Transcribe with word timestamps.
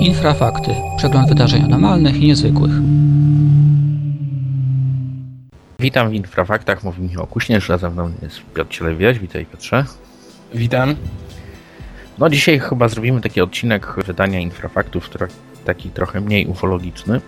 Infrafakty. 0.00 0.74
Przegląd 0.96 1.28
wydarzeń 1.28 1.62
anormalnych 1.62 2.16
i 2.16 2.26
niezwykłych. 2.26 2.72
Witam 5.78 6.10
w 6.10 6.14
Infrafaktach, 6.14 6.84
mówi 6.84 7.02
Michał 7.02 7.26
Kuśnierz, 7.26 7.70
a 7.70 7.78
ze 7.78 7.90
mną 7.90 8.12
jest 8.22 8.40
Piotr 8.54 8.70
Cielewiaś. 8.70 9.18
Witaj 9.18 9.46
Piotrze. 9.46 9.84
Witam. 10.54 10.94
No 12.18 12.30
dzisiaj 12.30 12.58
chyba 12.58 12.88
zrobimy 12.88 13.20
taki 13.20 13.40
odcinek 13.40 13.94
wydania 14.06 14.40
Infrafaktów, 14.40 15.10
taki 15.68 15.90
trochę 15.90 16.20
mniej 16.20 16.46
ufologiczny. 16.46 17.20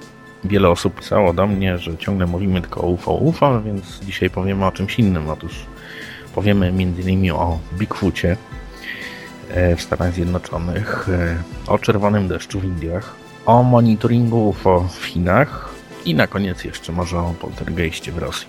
Wiele 0.44 0.68
osób 0.68 1.00
pisało 1.00 1.32
do 1.32 1.46
mnie, 1.46 1.78
że 1.78 1.96
ciągle 1.96 2.26
mówimy 2.26 2.60
tylko 2.60 2.80
o 2.80 2.86
UFO, 2.86 3.14
UFO, 3.14 3.62
więc 3.62 4.00
dzisiaj 4.04 4.30
powiemy 4.30 4.66
o 4.66 4.72
czymś 4.72 4.98
innym. 4.98 5.30
Otóż 5.30 5.66
powiemy 6.34 6.66
m.in. 6.66 7.32
o 7.32 7.58
Bigfoocie 7.78 8.36
e, 9.50 9.76
w 9.76 9.82
Stanach 9.82 10.14
Zjednoczonych, 10.14 11.08
e, 11.08 11.36
o 11.66 11.78
czerwonym 11.78 12.28
deszczu 12.28 12.60
w 12.60 12.64
Indiach, 12.64 13.14
o 13.46 13.62
monitoringu 13.62 14.48
UFO 14.48 14.88
w 15.00 15.04
Chinach 15.04 15.74
i 16.04 16.14
na 16.14 16.26
koniec 16.26 16.64
jeszcze 16.64 16.92
może 16.92 17.18
o 17.18 17.34
poltergeistie 17.40 18.12
w 18.12 18.18
Rosji. 18.18 18.48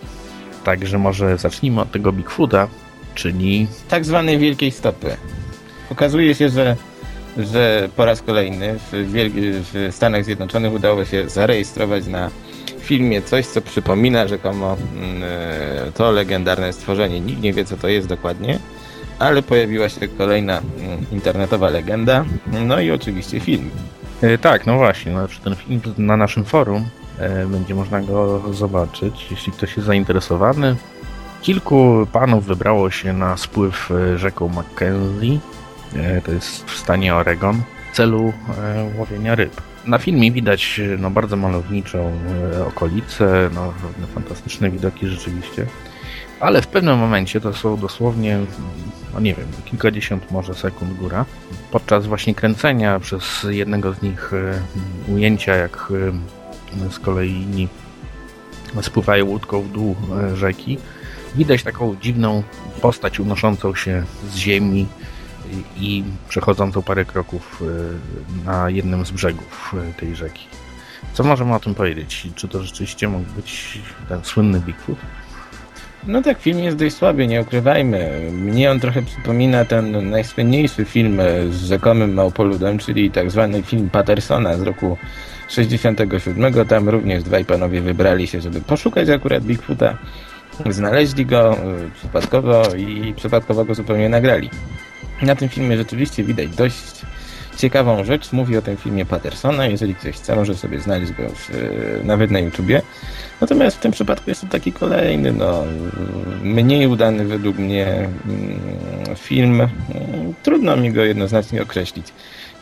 Także 0.63 0.97
może 0.97 1.37
zacznijmy 1.37 1.81
od 1.81 1.91
tego 1.91 2.11
Bigfoota, 2.11 2.67
czyli... 3.15 3.67
Tak 3.89 4.05
zwanej 4.05 4.37
wielkiej 4.37 4.71
stopy. 4.71 5.17
Okazuje 5.89 6.35
się, 6.35 6.49
że, 6.49 6.75
że 7.37 7.89
po 7.95 8.05
raz 8.05 8.21
kolejny 8.21 8.79
w, 8.91 8.91
w 9.73 9.95
Stanach 9.95 10.25
Zjednoczonych 10.25 10.73
udało 10.73 11.05
się 11.05 11.29
zarejestrować 11.29 12.07
na 12.07 12.29
filmie 12.79 13.21
coś, 13.21 13.45
co 13.45 13.61
przypomina 13.61 14.27
rzekomo 14.27 14.77
mm, 14.95 15.23
e, 15.23 15.91
to 15.91 16.11
legendarne 16.11 16.73
stworzenie. 16.73 17.19
Nikt 17.19 17.41
nie 17.41 17.53
wie, 17.53 17.65
co 17.65 17.77
to 17.77 17.87
jest 17.87 18.07
dokładnie, 18.07 18.59
ale 19.19 19.41
pojawiła 19.41 19.89
się 19.89 20.07
kolejna 20.07 20.57
mm, 20.57 21.05
internetowa 21.11 21.69
legenda, 21.69 22.25
no 22.65 22.79
i 22.79 22.91
oczywiście 22.91 23.39
film. 23.39 23.69
E, 24.21 24.37
tak, 24.37 24.65
no 24.65 24.77
właśnie, 24.77 25.11
no, 25.11 25.27
ten 25.43 25.55
film 25.55 25.81
na 25.97 26.17
naszym 26.17 26.45
forum 26.45 26.85
e, 27.19 27.45
będzie 27.45 27.75
można 27.75 28.01
go 28.01 28.41
zobaczyć, 28.53 29.27
jeśli 29.31 29.53
ktoś 29.53 29.75
jest 29.75 29.87
zainteresowany. 29.87 30.75
Kilku 31.41 32.07
panów 32.11 32.45
wybrało 32.45 32.91
się 32.91 33.13
na 33.13 33.37
spływ 33.37 33.89
rzeką 34.15 34.47
Mackenzie 34.47 35.39
to 36.25 36.31
jest 36.31 36.65
w 36.65 36.77
stanie 36.77 37.15
Oregon, 37.15 37.61
w 37.91 37.95
celu 37.95 38.33
e, 38.57 38.91
łowienia 38.97 39.35
ryb. 39.35 39.61
Na 39.85 39.97
filmie 39.97 40.31
widać 40.31 40.81
no, 40.97 41.09
bardzo 41.09 41.37
malowniczą 41.37 42.11
e, 42.53 42.65
okolicę, 42.65 43.49
no, 43.53 43.73
fantastyczne 44.13 44.71
widoki 44.71 45.07
rzeczywiście, 45.07 45.65
ale 46.39 46.61
w 46.61 46.67
pewnym 46.67 46.97
momencie, 46.97 47.41
to 47.41 47.53
są 47.53 47.77
dosłownie, 47.77 48.39
no 49.13 49.19
nie 49.19 49.33
wiem, 49.33 49.47
kilkadziesiąt 49.65 50.31
może 50.31 50.53
sekund 50.53 50.97
góra, 50.97 51.25
podczas 51.71 52.07
właśnie 52.07 52.35
kręcenia 52.35 52.99
przez 52.99 53.45
jednego 53.49 53.93
z 53.93 54.01
nich 54.01 54.31
ujęcia, 55.07 55.55
jak 55.55 55.93
z 56.89 56.99
kolei 56.99 57.31
inni 57.31 57.67
spływają 58.81 59.25
łódką 59.25 59.61
w 59.61 59.71
dół 59.71 59.95
rzeki, 60.33 60.77
widać 61.35 61.63
taką 61.63 61.95
dziwną 62.01 62.43
postać 62.81 63.19
unoszącą 63.19 63.75
się 63.75 64.03
z 64.29 64.35
ziemi, 64.35 64.87
i 65.77 66.03
przechodzącą 66.29 66.81
parę 66.81 67.05
kroków 67.05 67.61
e, 67.61 68.45
na 68.45 68.69
jednym 68.69 69.05
z 69.05 69.11
brzegów 69.11 69.75
e, 69.89 69.99
tej 69.99 70.15
rzeki. 70.15 70.47
Co 71.13 71.23
możemy 71.23 71.55
o 71.55 71.59
tym 71.59 71.75
powiedzieć? 71.75 72.27
Czy 72.35 72.47
to 72.47 72.63
rzeczywiście 72.63 73.07
mógł 73.07 73.31
być 73.35 73.79
ten 74.09 74.23
słynny 74.23 74.59
Bigfoot? 74.59 74.97
No 76.07 76.21
tak, 76.21 76.39
film 76.39 76.59
jest 76.59 76.77
dość 76.77 76.95
słaby, 76.95 77.27
nie 77.27 77.41
ukrywajmy. 77.41 78.29
Mnie 78.31 78.71
on 78.71 78.79
trochę 78.79 79.01
przypomina 79.01 79.65
ten 79.65 80.09
najsłynniejszy 80.09 80.85
film 80.85 81.21
z 81.49 81.63
rzekomym 81.63 82.13
małpoludem, 82.13 82.77
czyli 82.77 83.11
tak 83.11 83.31
zwany 83.31 83.63
film 83.63 83.89
Pattersona 83.89 84.57
z 84.57 84.61
roku 84.61 84.97
67. 85.49 86.65
Tam 86.65 86.89
również 86.89 87.23
dwaj 87.23 87.45
panowie 87.45 87.81
wybrali 87.81 88.27
się, 88.27 88.41
żeby 88.41 88.61
poszukać 88.61 89.09
akurat 89.09 89.43
Bigfoota. 89.43 89.97
Znaleźli 90.69 91.25
go 91.25 91.53
e, 91.53 91.57
przypadkowo 91.95 92.63
i 92.75 93.13
przypadkowo 93.13 93.65
go 93.65 93.75
zupełnie 93.75 94.09
nagrali. 94.09 94.49
Na 95.21 95.35
tym 95.35 95.49
filmie 95.49 95.77
rzeczywiście 95.77 96.23
widać 96.23 96.49
dość 96.49 97.01
ciekawą 97.57 98.03
rzecz. 98.03 98.31
Mówi 98.31 98.57
o 98.57 98.61
tym 98.61 98.77
filmie 98.77 99.05
Pattersona. 99.05 99.67
Jeżeli 99.67 99.95
ktoś 99.95 100.15
chce, 100.15 100.35
może 100.35 100.55
sobie 100.55 100.79
znaleźć 100.79 101.11
go 101.11 101.29
w, 101.29 101.49
e, 101.49 102.03
nawet 102.03 102.31
na 102.31 102.39
YouTubie. 102.39 102.81
Natomiast 103.41 103.77
w 103.77 103.79
tym 103.79 103.91
przypadku 103.91 104.29
jest 104.29 104.41
to 104.41 104.47
taki 104.47 104.71
kolejny, 104.71 105.31
no, 105.31 105.63
mniej 106.43 106.87
udany 106.87 107.25
według 107.25 107.57
mnie 107.57 107.87
mm, 107.87 109.15
film. 109.15 109.67
Trudno 110.43 110.77
mi 110.77 110.91
go 110.91 111.03
jednoznacznie 111.03 111.61
określić. 111.61 112.07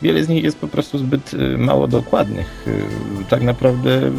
Wiele 0.01 0.23
z 0.23 0.29
nich 0.29 0.43
jest 0.43 0.57
po 0.57 0.67
prostu 0.67 0.97
zbyt 0.97 1.33
e, 1.33 1.57
mało 1.57 1.87
dokładnych. 1.87 2.65
E, 2.67 3.23
tak 3.29 3.41
naprawdę 3.41 4.11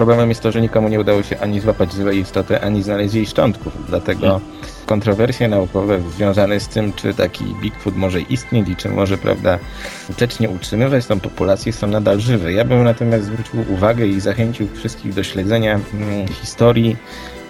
Problemem 0.00 0.28
jest 0.28 0.42
to, 0.42 0.52
że 0.52 0.60
nikomu 0.60 0.88
nie 0.88 1.00
udało 1.00 1.22
się 1.22 1.38
ani 1.38 1.60
złapać 1.60 1.92
żywej 1.92 2.18
istoty, 2.18 2.60
ani 2.60 2.82
znaleźć 2.82 3.14
jej 3.14 3.26
szczątków. 3.26 3.72
Dlatego 3.88 4.20
hmm. 4.20 4.40
kontrowersje 4.86 5.48
naukowe 5.48 6.00
związane 6.16 6.60
z 6.60 6.68
tym, 6.68 6.92
czy 6.92 7.14
taki 7.14 7.44
Bigfoot 7.44 7.96
może 7.96 8.20
istnieć 8.20 8.68
i 8.68 8.76
czy 8.76 8.88
może, 8.88 9.18
prawda, 9.18 9.58
skutecznie 10.04 10.50
utrzymywać 10.50 11.06
tą 11.06 11.20
populację, 11.20 11.72
są 11.72 11.86
nadal 11.86 12.20
żywe. 12.20 12.52
Ja 12.52 12.64
bym 12.64 12.84
natomiast 12.84 13.24
zwrócił 13.24 13.72
uwagę 13.74 14.06
i 14.06 14.20
zachęcił 14.20 14.68
wszystkich 14.74 15.14
do 15.14 15.22
śledzenia 15.22 15.80
hmm, 15.92 16.28
historii 16.28 16.96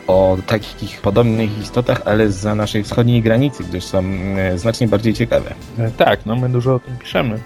o 0.06 0.36
takich 0.46 1.00
podobnych 1.00 1.58
istotach, 1.58 2.02
ale 2.04 2.30
za 2.30 2.54
naszej 2.54 2.84
wschodniej 2.84 3.22
granicy, 3.22 3.64
gdyż 3.64 3.84
są 3.84 4.02
hmm, 4.02 4.58
znacznie 4.58 4.88
bardziej 4.88 5.14
ciekawe. 5.14 5.54
E, 5.78 5.90
tak, 5.90 6.26
no 6.26 6.36
my 6.36 6.48
dużo 6.48 6.74
o 6.74 6.78
tym 6.78 6.96
piszemy. 6.98 7.38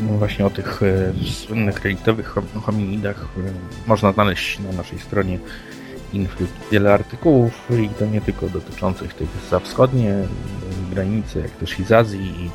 No 0.00 0.18
właśnie 0.18 0.46
o 0.46 0.50
tych 0.50 0.82
e, 0.82 1.12
słynnych 1.46 1.82
reliktowych 1.82 2.34
hominidach 2.62 3.22
e, 3.22 3.40
można 3.86 4.12
znaleźć 4.12 4.58
na 4.58 4.72
naszej 4.72 4.98
stronie 4.98 5.38
Infry 6.12 6.46
wiele 6.72 6.94
artykułów 6.94 7.68
i 7.84 7.88
to 7.88 8.06
nie 8.06 8.20
tylko 8.20 8.48
dotyczących 8.48 9.14
tych 9.14 9.28
za 9.50 9.60
wschodnie 9.60 10.10
e, 10.10 10.26
granicy, 10.90 11.40
jak 11.40 11.50
też 11.50 11.78
i 11.78 11.84
z 11.84 11.92
Azji, 11.92 12.44
i 12.44 12.50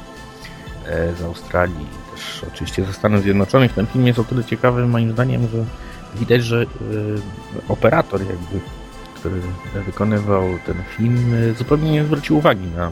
z 1.20 1.24
Australii, 1.24 1.86
i 1.86 2.16
też 2.16 2.46
oczywiście 2.54 2.86
ze 2.86 2.94
Stanów 2.94 3.22
Zjednoczonych. 3.22 3.74
Ten 3.74 3.86
film 3.86 4.08
jest 4.08 4.20
o 4.20 4.24
tyle 4.24 4.44
ciekawy 4.44 4.88
moim 4.88 5.12
zdaniem, 5.12 5.48
że 5.48 5.66
widać, 6.20 6.44
że 6.44 6.66
operator 7.70 8.20
jakby, 8.20 8.60
który 9.16 9.42
wykonywał 9.86 10.44
ten 10.66 10.76
film, 10.98 11.32
zupełnie 11.58 11.92
nie 11.92 12.04
zwrócił 12.04 12.38
uwagi 12.38 12.68
na 12.76 12.92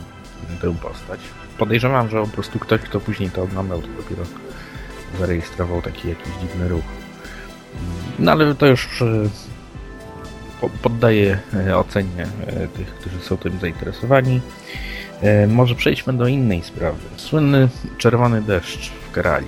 tę 0.61 0.75
postać 0.81 1.19
podejrzewam, 1.57 2.09
że 2.09 2.21
po 2.21 2.27
prostu 2.27 2.59
ktoś, 2.59 2.81
kto 2.81 2.99
później 2.99 3.29
to 3.29 3.43
oglądał, 3.43 3.81
to 3.81 3.87
dopiero 3.87 4.23
zarejestrował 5.19 5.81
taki 5.81 6.09
jakiś 6.09 6.33
dziwny 6.41 6.67
ruch. 6.67 6.83
No 8.19 8.31
ale 8.31 8.55
to 8.55 8.65
już 8.65 9.01
e, 9.01 9.29
poddaję 10.81 11.39
e, 11.67 11.77
ocenie 11.77 12.27
e, 12.47 12.67
tych, 12.67 12.87
którzy 12.87 13.19
są 13.19 13.37
tym 13.37 13.59
zainteresowani. 13.59 14.41
Może 15.47 15.75
przejdźmy 15.75 16.13
do 16.13 16.27
innej 16.27 16.63
sprawy. 16.63 16.99
Słynny 17.17 17.69
czerwony 17.97 18.41
deszcz 18.41 18.89
w 18.89 19.11
Kerali 19.11 19.47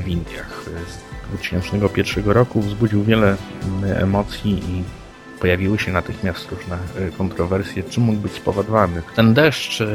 w 0.00 0.08
Indiach 0.08 0.64
z 0.88 1.28
2001 1.28 2.24
roku 2.24 2.60
wzbudził 2.60 3.04
wiele 3.04 3.36
emocji 3.96 4.52
i 4.52 4.99
pojawiły 5.40 5.78
się 5.78 5.92
natychmiast 5.92 6.50
różne 6.50 6.78
e, 6.98 7.10
kontrowersje, 7.10 7.82
czym 7.82 8.02
mógł 8.02 8.18
być 8.18 8.32
spowodowany. 8.32 9.02
Ten 9.16 9.34
deszcz 9.34 9.80
e, 9.80 9.86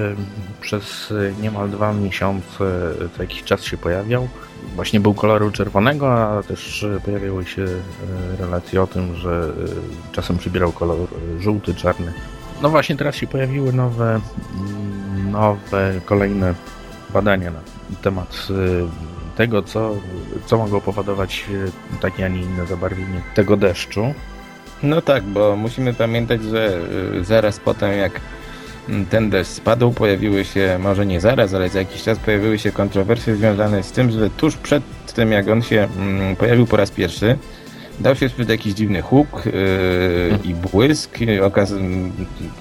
przez 0.62 1.12
e, 1.12 1.42
niemal 1.42 1.70
dwa 1.70 1.94
miesiące 1.94 2.56
co 3.18 3.24
jakiś 3.24 3.44
czas 3.44 3.64
się 3.64 3.78
pojawiał. 3.78 4.28
Właśnie 4.76 5.00
był 5.00 5.14
koloru 5.14 5.52
czerwonego, 5.52 6.14
a 6.14 6.44
też 6.44 6.86
pojawiały 7.06 7.46
się 7.46 7.66
relacje 8.40 8.82
o 8.82 8.88
tym, 8.88 9.16
że 9.16 9.52
czasem 10.12 10.38
przybierał 10.38 10.72
kolor 10.72 11.08
żółty, 11.40 11.76
czarny. 11.76 12.14
No 12.62 12.70
właśnie 12.70 12.96
teraz 12.96 13.16
się 13.16 13.28
pojawiły 13.28 13.74
nowe, 13.74 14.22
mm, 14.60 15.32
nowe 15.32 16.02
kolejne 16.06 16.54
badania 17.14 17.52
na 17.52 17.60
temat 18.02 18.48
tego, 19.36 19.64
co, 19.64 19.96
co 20.46 20.58
mogło 20.58 20.82
powodować 20.82 21.46
takie, 22.02 22.26
a 22.26 22.28
nie 22.28 22.42
inne 22.42 22.66
zabarwienie 22.66 23.22
tego 23.36 23.58
deszczu. 23.58 24.14
No 24.84 25.02
tak, 25.02 25.24
bo 25.24 25.56
musimy 25.56 25.94
pamiętać, 25.94 26.44
że 26.44 26.80
y, 27.20 27.24
zaraz 27.24 27.60
potem 27.60 28.00
jak 28.00 28.22
ten 29.10 29.30
deszcz 29.30 29.52
spadł, 29.52 29.92
pojawiły 29.92 30.46
się, 30.46 30.80
może 30.82 31.06
nie 31.06 31.22
zaraz, 31.22 31.54
ale 31.54 31.70
za 31.70 31.80
jakiś 31.80 32.04
czas 32.04 32.20
pojawiły 32.20 32.60
się 32.60 32.72
kontrowersje 32.72 33.36
związane 33.36 33.84
z 33.84 33.92
tym, 33.92 34.12
że 34.12 34.30
tuż 34.30 34.58
przed 34.58 34.84
tym 35.16 35.32
jak 35.32 35.48
on 35.48 35.62
się 35.62 35.88
mm, 35.98 36.36
pojawił 36.36 36.68
po 36.68 36.78
raz 36.78 36.92
pierwszy, 36.92 37.38
dał 38.00 38.16
się 38.16 38.30
słyszeć 38.30 38.50
jakiś 38.50 38.74
dziwny 38.74 39.02
huk 39.02 39.46
yy, 39.46 39.52
i 40.44 40.54
błysk. 40.54 41.18
Okaz 41.44 41.74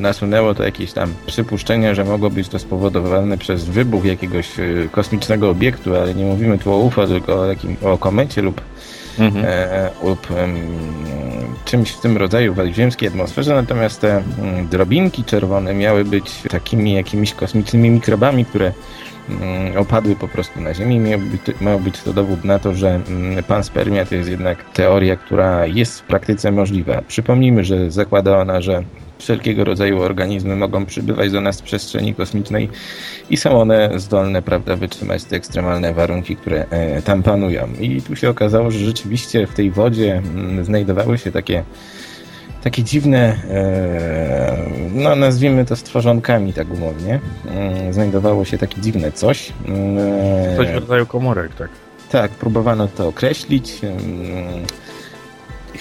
nasunęło 0.00 0.54
to 0.54 0.64
jakieś 0.64 0.92
tam 0.92 1.14
przypuszczenia, 1.26 1.94
że 1.94 2.04
mogło 2.04 2.30
być 2.30 2.48
to 2.48 2.58
spowodowane 2.58 3.38
przez 3.38 3.64
wybuch 3.64 4.04
jakiegoś 4.04 4.58
yy, 4.58 4.88
kosmicznego 4.92 5.50
obiektu, 5.50 5.96
ale 5.96 6.14
nie 6.14 6.24
mówimy 6.24 6.58
tu 6.58 6.72
o 6.72 6.78
UFO, 6.78 7.06
tylko 7.06 7.40
o, 7.40 7.46
jakim, 7.46 7.76
o 7.82 7.98
komecie 7.98 8.42
lub 8.42 8.60
Mhm. 9.18 9.44
e, 9.48 9.90
lub 10.04 10.26
czymś 11.64 11.90
w 11.90 12.00
tym 12.00 12.16
rodzaju 12.16 12.54
w 12.54 12.72
ziemskiej 12.72 13.08
atmosferze, 13.08 13.54
natomiast 13.54 14.00
te 14.00 14.22
mm, 14.38 14.68
drobinki 14.68 15.24
czerwone 15.24 15.74
miały 15.74 16.04
być 16.04 16.42
takimi 16.50 16.92
jakimiś 16.92 17.34
kosmicznymi 17.34 17.90
mikrobami, 17.90 18.44
które 18.44 18.72
mm, 19.30 19.76
opadły 19.76 20.16
po 20.16 20.28
prostu 20.28 20.60
na 20.60 20.74
Ziemi. 20.74 21.00
Być, 21.18 21.60
miał 21.60 21.80
być 21.80 22.02
to 22.02 22.12
dowód 22.12 22.44
na 22.44 22.58
to, 22.58 22.74
że 22.74 23.00
mm, 23.08 23.44
panspermia 23.44 24.04
to 24.04 24.14
jest 24.14 24.30
jednak 24.30 24.64
teoria, 24.70 25.16
która 25.16 25.66
jest 25.66 26.00
w 26.00 26.02
praktyce 26.02 26.52
możliwa. 26.52 27.02
Przypomnijmy, 27.02 27.64
że 27.64 27.90
zakłada 27.90 28.38
ona, 28.38 28.60
że 28.60 28.82
wszelkiego 29.18 29.64
rodzaju 29.64 30.02
organizmy 30.02 30.56
mogą 30.56 30.86
przybywać 30.86 31.32
do 31.32 31.40
nas 31.40 31.56
z 31.56 31.62
przestrzeni 31.62 32.14
kosmicznej 32.14 32.68
i 33.30 33.36
są 33.36 33.60
one 33.60 33.90
zdolne, 33.96 34.42
prawda, 34.42 34.76
wytrzymać 34.76 35.24
te 35.24 35.36
ekstremalne 35.36 35.94
warunki, 35.94 36.36
które 36.36 36.66
e, 36.70 37.02
tam 37.02 37.22
panują. 37.22 37.68
I 37.80 38.02
tu 38.02 38.16
się 38.16 38.30
okazało, 38.30 38.70
że 38.70 38.78
rzeczywiście 38.78 39.46
w 39.46 39.54
tej 39.54 39.70
wodzie 39.70 40.22
mm, 40.34 40.64
znajdowały 40.64 41.18
się 41.18 41.32
takie 41.32 41.64
takie 42.62 42.82
dziwne, 42.82 43.36
e, 43.50 44.56
no 44.94 45.16
nazwijmy 45.16 45.64
to 45.64 45.76
stworzonkami 45.76 46.52
tak 46.52 46.70
umownie. 46.72 47.20
Mm, 47.46 47.92
Znajdowało 47.92 48.44
się 48.44 48.58
takie 48.58 48.80
dziwne 48.80 49.12
coś. 49.12 49.52
Mm, 49.68 50.56
Coś 50.56 50.68
w 50.68 50.74
rodzaju 50.74 51.06
komórek, 51.06 51.54
tak. 51.54 51.68
tak, 52.10 52.30
próbowano 52.30 52.88
to 52.88 53.08
określić. 53.08 53.80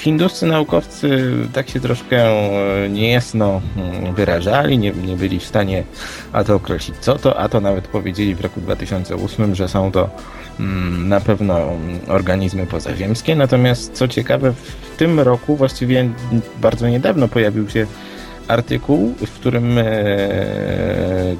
Hinduscy 0.03 0.45
naukowcy 0.45 1.33
tak 1.53 1.69
się 1.69 1.79
troszkę 1.79 2.17
e, 2.17 2.89
niejasno 2.89 3.61
mm, 3.77 4.15
wyrażali, 4.15 4.77
nie, 4.77 4.91
nie 4.91 5.15
byli 5.15 5.39
w 5.39 5.45
stanie 5.45 5.83
a 6.33 6.43
to 6.43 6.55
określić 6.55 6.97
co 6.97 7.15
to, 7.15 7.39
a 7.39 7.49
to 7.49 7.61
nawet 7.61 7.87
powiedzieli 7.87 8.35
w 8.35 8.41
roku 8.41 8.61
2008, 8.61 9.55
że 9.55 9.67
są 9.67 9.91
to 9.91 10.09
mm, 10.59 11.09
na 11.09 11.19
pewno 11.19 11.59
mm, 11.59 11.99
organizmy 12.07 12.67
pozaziemskie. 12.67 13.35
Natomiast 13.35 13.93
co 13.93 14.07
ciekawe, 14.07 14.53
w 14.53 14.97
tym 14.97 15.19
roku, 15.19 15.55
właściwie 15.55 16.09
bardzo 16.61 16.89
niedawno 16.89 17.27
pojawił 17.27 17.69
się 17.69 17.85
artykuł, 18.47 19.13
w 19.27 19.31
którym 19.31 19.77
e, 19.77 19.83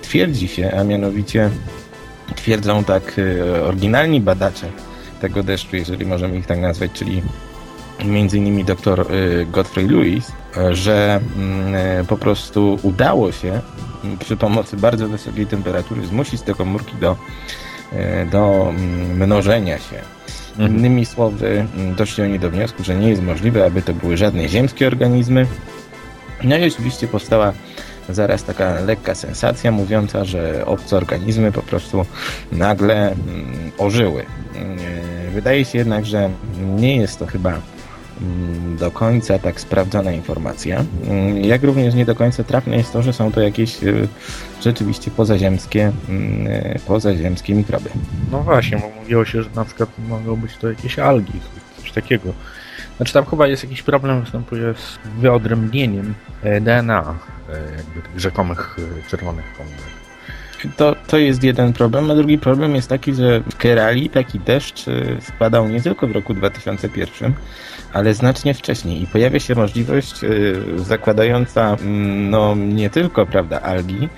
twierdzi 0.01 0.47
się, 0.47 0.71
a 0.77 0.83
mianowicie 0.83 1.49
twierdzą 2.35 2.83
tak 2.83 3.15
e, 3.19 3.63
oryginalni 3.63 4.21
badacze 4.21 4.67
tego 5.21 5.43
deszczu, 5.43 5.75
jeżeli 5.75 6.05
możemy 6.05 6.37
ich 6.37 6.45
tak 6.45 6.59
nazwać, 6.59 6.91
czyli 6.91 7.21
między 8.05 8.37
innymi 8.37 8.63
dr 8.63 9.11
y, 9.11 9.45
Godfrey 9.51 9.87
Lewis, 9.87 10.31
że 10.71 11.19
mm, 11.35 11.75
y, 11.75 12.05
po 12.05 12.17
prostu 12.17 12.79
udało 12.83 13.31
się 13.31 13.61
mm, 14.03 14.17
przy 14.17 14.37
pomocy 14.37 14.77
bardzo 14.77 15.07
wysokiej 15.07 15.47
temperatury 15.47 16.05
zmusić 16.05 16.41
te 16.41 16.53
komórki 16.53 16.95
do, 16.95 17.17
y, 17.93 18.25
do 18.31 18.69
mm, 18.69 19.17
mnożenia 19.17 19.77
się. 19.77 19.95
Mhm. 20.51 20.77
Innymi 20.77 21.05
słowy, 21.05 21.65
doszli 21.97 22.23
oni 22.23 22.39
do 22.39 22.51
wniosku, 22.51 22.83
że 22.83 22.95
nie 22.95 23.09
jest 23.09 23.21
możliwe, 23.21 23.65
aby 23.65 23.81
to 23.81 23.93
były 23.93 24.17
żadne 24.17 24.49
ziemskie 24.49 24.87
organizmy. 24.87 25.47
No 26.43 26.57
i 26.57 26.67
oczywiście 26.67 27.07
powstała 27.07 27.53
zaraz 28.09 28.43
taka 28.43 28.79
lekka 28.79 29.15
sensacja 29.15 29.71
mówiąca, 29.71 30.25
że 30.25 30.65
obce 30.65 30.97
organizmy 30.97 31.51
po 31.51 31.61
prostu 31.61 32.05
nagle 32.51 33.15
ożyły. 33.77 34.25
Wydaje 35.33 35.65
się 35.65 35.77
jednak, 35.77 36.05
że 36.05 36.29
nie 36.75 36.97
jest 36.97 37.19
to 37.19 37.25
chyba 37.25 37.53
do 38.79 38.91
końca 38.91 39.39
tak 39.39 39.61
sprawdzona 39.61 40.11
informacja. 40.11 40.85
Mm, 41.07 41.43
Jak 41.43 41.63
również 41.63 41.93
nie 41.95 42.05
do 42.05 42.15
końca 42.15 42.43
trafne 42.43 42.77
jest 42.77 42.93
to, 42.93 43.01
że 43.01 43.13
są 43.13 43.31
to 43.31 43.41
jakieś 43.41 43.83
y, 43.83 44.07
rzeczywiście 44.61 45.11
pozaziemskie, 45.11 45.91
mm, 46.09 46.47
y, 46.47 46.79
pozaziemskie 46.87 47.55
mikroby. 47.55 47.89
No 48.31 48.39
właśnie, 48.43 48.77
bo 48.77 48.89
mówiło 49.01 49.25
się, 49.25 49.43
że 49.43 49.49
na 49.55 49.65
przykład 49.65 49.89
mogą 50.09 50.35
być 50.35 50.57
to 50.57 50.69
jakieś 50.69 50.99
algi, 50.99 51.33
coś 51.81 51.91
takiego. 51.91 52.33
Znaczy 52.97 53.13
tam 53.13 53.25
chyba 53.25 53.47
jest 53.47 53.63
jakiś 53.63 53.81
problem, 53.81 54.21
występuje 54.21 54.73
z 54.73 54.99
wyodrębnieniem 55.19 56.13
e, 56.43 56.61
DNA 56.61 57.15
e, 57.49 57.53
jakby 57.77 58.01
tych 58.01 58.19
rzekomych 58.19 58.77
e, 59.05 59.09
czerwonych 59.09 59.45
komórek. 59.57 59.93
To, 60.77 60.95
to 61.07 61.17
jest 61.17 61.43
jeden 61.43 61.73
problem, 61.73 62.11
a 62.11 62.15
drugi 62.15 62.37
problem 62.37 62.75
jest 62.75 62.89
taki, 62.89 63.13
że 63.13 63.39
w 63.41 63.55
Kerali 63.55 64.09
taki 64.09 64.39
deszcz 64.39 64.85
spadał 65.21 65.67
nie 65.67 65.81
tylko 65.81 66.07
w 66.07 66.11
roku 66.11 66.33
2001, 66.33 67.33
ale 67.93 68.13
znacznie 68.13 68.53
wcześniej 68.53 69.01
i 69.03 69.07
pojawia 69.07 69.39
się 69.39 69.55
możliwość 69.55 70.23
y, 70.23 70.55
zakładająca 70.77 71.77
mm, 71.81 72.29
no, 72.29 72.55
nie 72.55 72.89
tylko 72.89 73.25
prawda, 73.25 73.61
algi, 73.61 74.09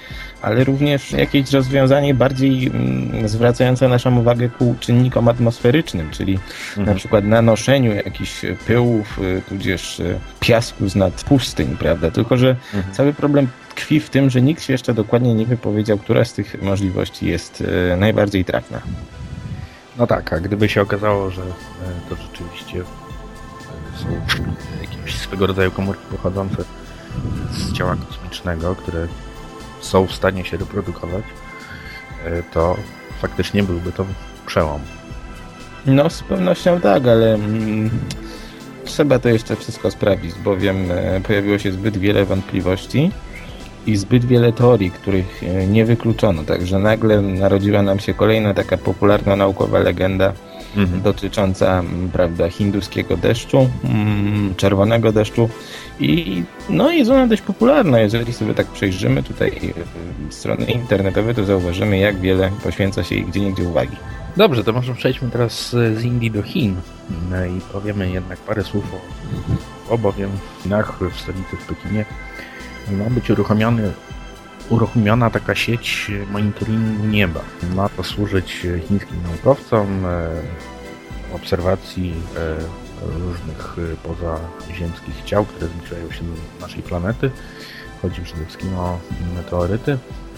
ale 0.42 0.64
również 0.64 1.12
jakieś 1.12 1.52
rozwiązanie 1.52 2.14
bardziej 2.14 2.68
mm, 2.68 3.28
zwracające 3.30 3.88
naszą 3.88 4.20
uwagę 4.20 4.50
ku 4.50 4.76
czynnikom 4.80 5.28
atmosferycznym, 5.28 6.12
czyli 6.12 6.40
Mhm. 6.70 6.88
na 6.88 6.96
przykład 6.96 7.26
nanoszeniu 7.26 7.96
jakichś 7.96 8.42
pyłów, 8.68 9.20
y, 9.20 9.42
tudzież 9.50 10.00
y, 10.00 10.20
piasku 10.40 10.90
z 10.90 10.96
nad 10.96 11.24
pustyń, 11.24 11.78
prawda? 11.80 12.12
Tylko, 12.12 12.38
że 12.38 12.56
Mhm. 12.74 12.94
cały 12.94 13.14
problem 13.14 13.48
tkwi 13.70 14.00
w 14.00 14.10
tym, 14.10 14.30
że 14.30 14.42
nikt 14.42 14.64
się 14.64 14.74
jeszcze 14.74 14.94
dokładnie 14.94 15.34
nie 15.34 15.46
wypowiedział, 15.46 15.98
która 15.98 16.26
z 16.26 16.34
tych 16.34 16.62
możliwości 16.62 17.26
jest 17.26 17.64
najbardziej 17.98 18.46
trafna. 18.46 18.82
No 19.98 20.08
tak, 20.08 20.34
a 20.34 20.40
gdyby 20.40 20.70
się 20.70 20.82
okazało, 20.82 21.30
że 21.32 21.42
e, 21.42 21.46
to 22.10 22.16
rzeczywiście 22.16 22.84
są 23.96 24.08
jakieś 24.82 25.16
swego 25.16 25.48
rodzaju 25.48 25.72
komórki 25.72 26.04
pochodzące 26.12 26.64
z 27.52 27.74
ciała 27.74 27.96
kosmicznego, 27.96 28.76
które 28.76 29.08
są 29.82 30.08
w 30.08 30.14
stanie 30.14 30.46
się 30.46 30.58
reprodukować, 30.58 31.24
e, 32.26 32.44
to 32.44 32.78
faktycznie 33.22 33.64
byłby 33.64 33.92
to 33.92 34.06
przełom. 34.46 34.82
No, 35.86 36.10
z 36.10 36.24
pewnością 36.24 36.82
tak, 36.82 37.08
ale 37.08 37.34
mm, 37.34 37.90
trzeba 38.86 39.20
to 39.20 39.30
jeszcze 39.30 39.56
wszystko 39.56 39.92
sprawdzić, 39.92 40.36
bowiem 40.36 40.92
e, 40.92 41.22
pojawiło 41.22 41.58
się 41.58 41.72
zbyt 41.72 41.98
wiele 41.98 42.26
wątpliwości 42.26 43.12
i 43.86 43.96
zbyt 43.96 44.26
wiele 44.26 44.54
teorii, 44.54 44.92
których 44.92 45.44
e, 45.44 45.68
nie 45.68 45.86
wykluczono. 45.86 46.44
Także 46.44 46.80
nagle 46.80 47.22
narodziła 47.22 47.82
nam 47.82 48.00
się 48.00 48.14
kolejna 48.14 48.54
taka 48.54 48.78
popularna 48.78 49.36
naukowa 49.36 49.80
legenda 49.80 50.34
Mhm. 50.78 51.02
dotycząca, 51.02 51.80
m, 51.80 52.10
prawda, 52.14 52.50
hinduskiego 52.50 53.18
deszczu, 53.18 53.70
mm, 53.84 54.56
czerwonego 54.56 55.12
deszczu 55.12 55.50
i 56.00 56.44
no 56.70 56.92
jest 56.92 57.12
ona 57.12 57.28
dość 57.28 57.42
popularna. 57.42 58.00
Jeżeli 58.00 58.34
sobie 58.34 58.54
tak 58.54 58.68
przejrzymy 58.68 59.24
tutaj 59.24 59.74
e, 60.30 60.32
strony 60.32 60.66
internetowe, 60.66 61.34
to 61.34 61.46
zauważymy, 61.46 61.98
jak 61.98 62.20
wiele 62.20 62.52
poświęca 62.64 63.04
się 63.04 63.16
jej 63.16 63.26
gdzie 63.26 63.40
niegdzie 63.40 63.64
uwagi. 63.64 63.98
Dobrze, 64.38 64.64
to 64.64 64.74
może 64.74 64.94
przejdźmy 64.94 65.30
teraz 65.30 65.70
z 65.70 65.98
z 66.00 66.04
Indii 66.04 66.32
do 66.32 66.42
Chin 66.42 66.76
no 67.32 67.46
i 67.46 67.62
powiemy 67.74 68.12
jednak 68.12 68.40
parę 68.40 68.64
słów 68.64 68.84
o, 68.94 69.94
o 69.94 69.98
bowiem 69.98 70.30
w 70.60 70.64
Chinach, 70.64 71.00
w 71.12 71.20
stolicy 71.20 71.56
w 71.58 71.66
Pekinie 71.66 72.06
ma 72.92 73.10
być 73.10 73.30
uruchomiony, 73.30 73.92
uruchomiona 74.70 75.30
taka 75.30 75.56
sieć 75.56 76.12
monitoringu 76.32 77.06
nieba. 77.06 77.42
Ma 77.76 77.90
to 77.90 78.04
służyć 78.04 78.68
chińskim 78.88 79.18
naukowcom 79.24 80.06
e, 80.06 80.30
obserwacji 81.36 82.14
e, 82.38 82.56
różnych 83.20 83.76
e, 83.94 83.96
pozaziemskich 83.96 85.24
ciał, 85.26 85.46
które 85.46 85.68
zbliżają 85.68 86.12
się 86.12 86.22
do 86.24 86.66
naszej 86.66 86.84
planety. 86.84 87.32
Chodzi 88.02 88.22
przede 88.22 88.46
wszystkim 88.46 88.78
o 88.78 89.00
meteoryty, 89.36 89.98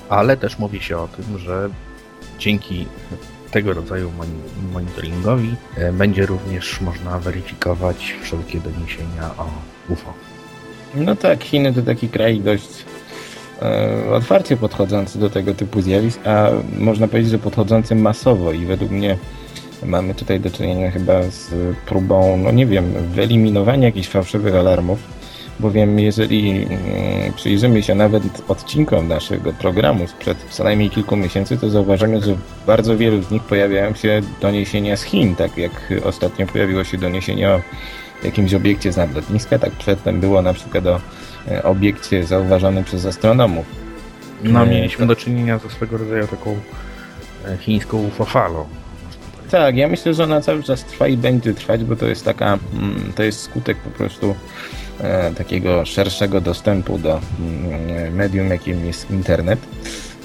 ale 0.09 0.37
też 0.37 0.59
mówi 0.59 0.79
się 0.81 0.97
o 0.97 1.07
tym, 1.07 1.39
że 1.39 1.69
dzięki 2.39 2.85
tego 3.51 3.73
rodzaju 3.73 4.11
moni- 4.11 4.71
monitoringowi 4.73 5.55
e, 5.77 5.93
będzie 5.93 6.25
również 6.25 6.81
można 6.81 7.19
weryfikować 7.19 8.15
wszelkie 8.21 8.59
doniesienia 8.59 9.29
o 9.37 9.47
UFO. 9.89 10.13
No 10.95 11.15
tak, 11.15 11.43
Chiny 11.43 11.73
to 11.73 11.81
taki 11.81 12.09
kraj 12.09 12.39
dość 12.39 12.69
e, 12.81 12.96
otwarcie 14.13 14.57
podchodzący 14.57 15.19
do 15.19 15.29
tego 15.29 15.53
typu 15.53 15.81
zjawisk, 15.81 16.19
a 16.27 16.49
można 16.79 17.07
powiedzieć, 17.07 17.31
że 17.31 17.39
podchodzący 17.39 17.95
masowo 17.95 18.51
i 18.51 18.65
według 18.65 18.91
mnie 18.91 19.17
mamy 19.85 20.15
tutaj 20.15 20.39
do 20.39 20.49
czynienia 20.49 20.91
chyba 20.91 21.23
z 21.23 21.53
próbą, 21.85 22.37
no 22.37 22.51
nie 22.51 22.65
wiem, 22.65 22.93
wyeliminowania 23.13 23.85
jakichś 23.85 24.07
fałszywych 24.07 24.55
alarmów, 24.55 24.99
bowiem 25.59 25.99
jeżeli 25.99 26.49
mm, 26.49 27.33
przyjrzymy 27.35 27.83
się 27.83 27.95
nawet 27.95 28.23
odcinkom 28.47 29.07
naszego 29.07 29.53
programu 29.53 30.07
sprzed 30.07 30.37
co 30.49 30.63
najmniej 30.63 30.89
kilku 30.89 31.15
miesięcy, 31.15 31.57
to 31.57 31.69
zauważymy, 31.69 32.21
że 32.21 32.35
w 32.35 32.65
bardzo 32.67 32.97
wielu 32.97 33.21
z 33.21 33.31
nich 33.31 33.43
pojawiają 33.43 33.93
się 33.93 34.21
doniesienia 34.41 34.97
z 34.97 35.03
Chin, 35.03 35.35
tak 35.35 35.57
jak 35.57 35.93
ostatnio 36.03 36.47
pojawiło 36.47 36.83
się 36.83 36.97
doniesienie 36.97 37.49
o 37.49 37.61
jakimś 38.23 38.53
obiekcie 38.53 38.91
z 38.91 38.97
nadlotniska, 38.97 39.59
tak 39.59 39.71
przedtem 39.71 40.19
było 40.19 40.41
na 40.41 40.53
przykład 40.53 40.85
o 40.85 40.95
e, 40.95 40.99
obiekcie 41.63 42.23
zauważonym 42.23 42.83
przez 42.83 43.05
astronomów. 43.05 43.65
No, 44.43 44.65
Nie, 44.65 44.71
mieliśmy 44.71 45.07
do 45.07 45.15
czynienia 45.15 45.57
ze 45.57 45.69
swego 45.69 45.97
rodzaju 45.97 46.27
taką 46.27 46.57
e, 47.45 47.57
chińską 47.57 47.97
UFO-falą. 47.97 48.65
Tak, 49.51 49.75
ja 49.75 49.87
myślę, 49.87 50.13
że 50.13 50.23
ona 50.23 50.41
cały 50.41 50.63
czas 50.63 50.83
trwa 50.83 51.07
i 51.07 51.17
będzie 51.17 51.53
trwać, 51.53 51.83
bo 51.83 51.95
to 51.95 52.07
jest 52.07 52.25
taka, 52.25 52.59
mm, 52.73 53.13
to 53.15 53.23
jest 53.23 53.41
skutek 53.41 53.77
po 53.77 53.89
prostu 53.89 54.35
e, 54.99 55.31
takiego 55.31 55.85
szerszego 55.85 56.41
dostępu 56.41 56.97
do 56.97 57.19
mm, 57.39 58.15
medium, 58.15 58.47
jakim 58.47 58.85
jest 58.85 59.11
internet. 59.11 59.59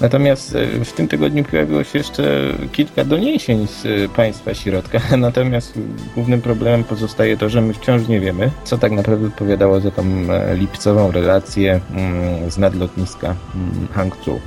Natomiast 0.01 0.55
e, 0.55 0.85
w 0.85 0.93
tym 0.93 1.07
tygodniu 1.07 1.43
pojawiło 1.43 1.83
się 1.83 1.97
jeszcze 1.97 2.23
kilka 2.71 3.05
doniesień 3.05 3.67
z 3.67 3.85
e, 3.85 4.09
państwa 4.15 4.53
środka, 4.53 4.99
natomiast 5.17 5.79
głównym 6.15 6.41
problemem 6.41 6.83
pozostaje 6.83 7.37
to, 7.37 7.49
że 7.49 7.61
my 7.61 7.73
wciąż 7.73 8.07
nie 8.07 8.19
wiemy, 8.19 8.49
co 8.63 8.77
tak 8.77 8.91
naprawdę 8.91 9.27
odpowiadało 9.27 9.79
za 9.79 9.91
tą 9.91 10.03
e, 10.03 10.55
lipcową 10.55 11.11
relację 11.11 11.79
mm, 11.91 12.51
z 12.51 12.57
nadlotniska 12.57 13.35
mm, 13.55 13.87
Hangzhou. 13.93 14.39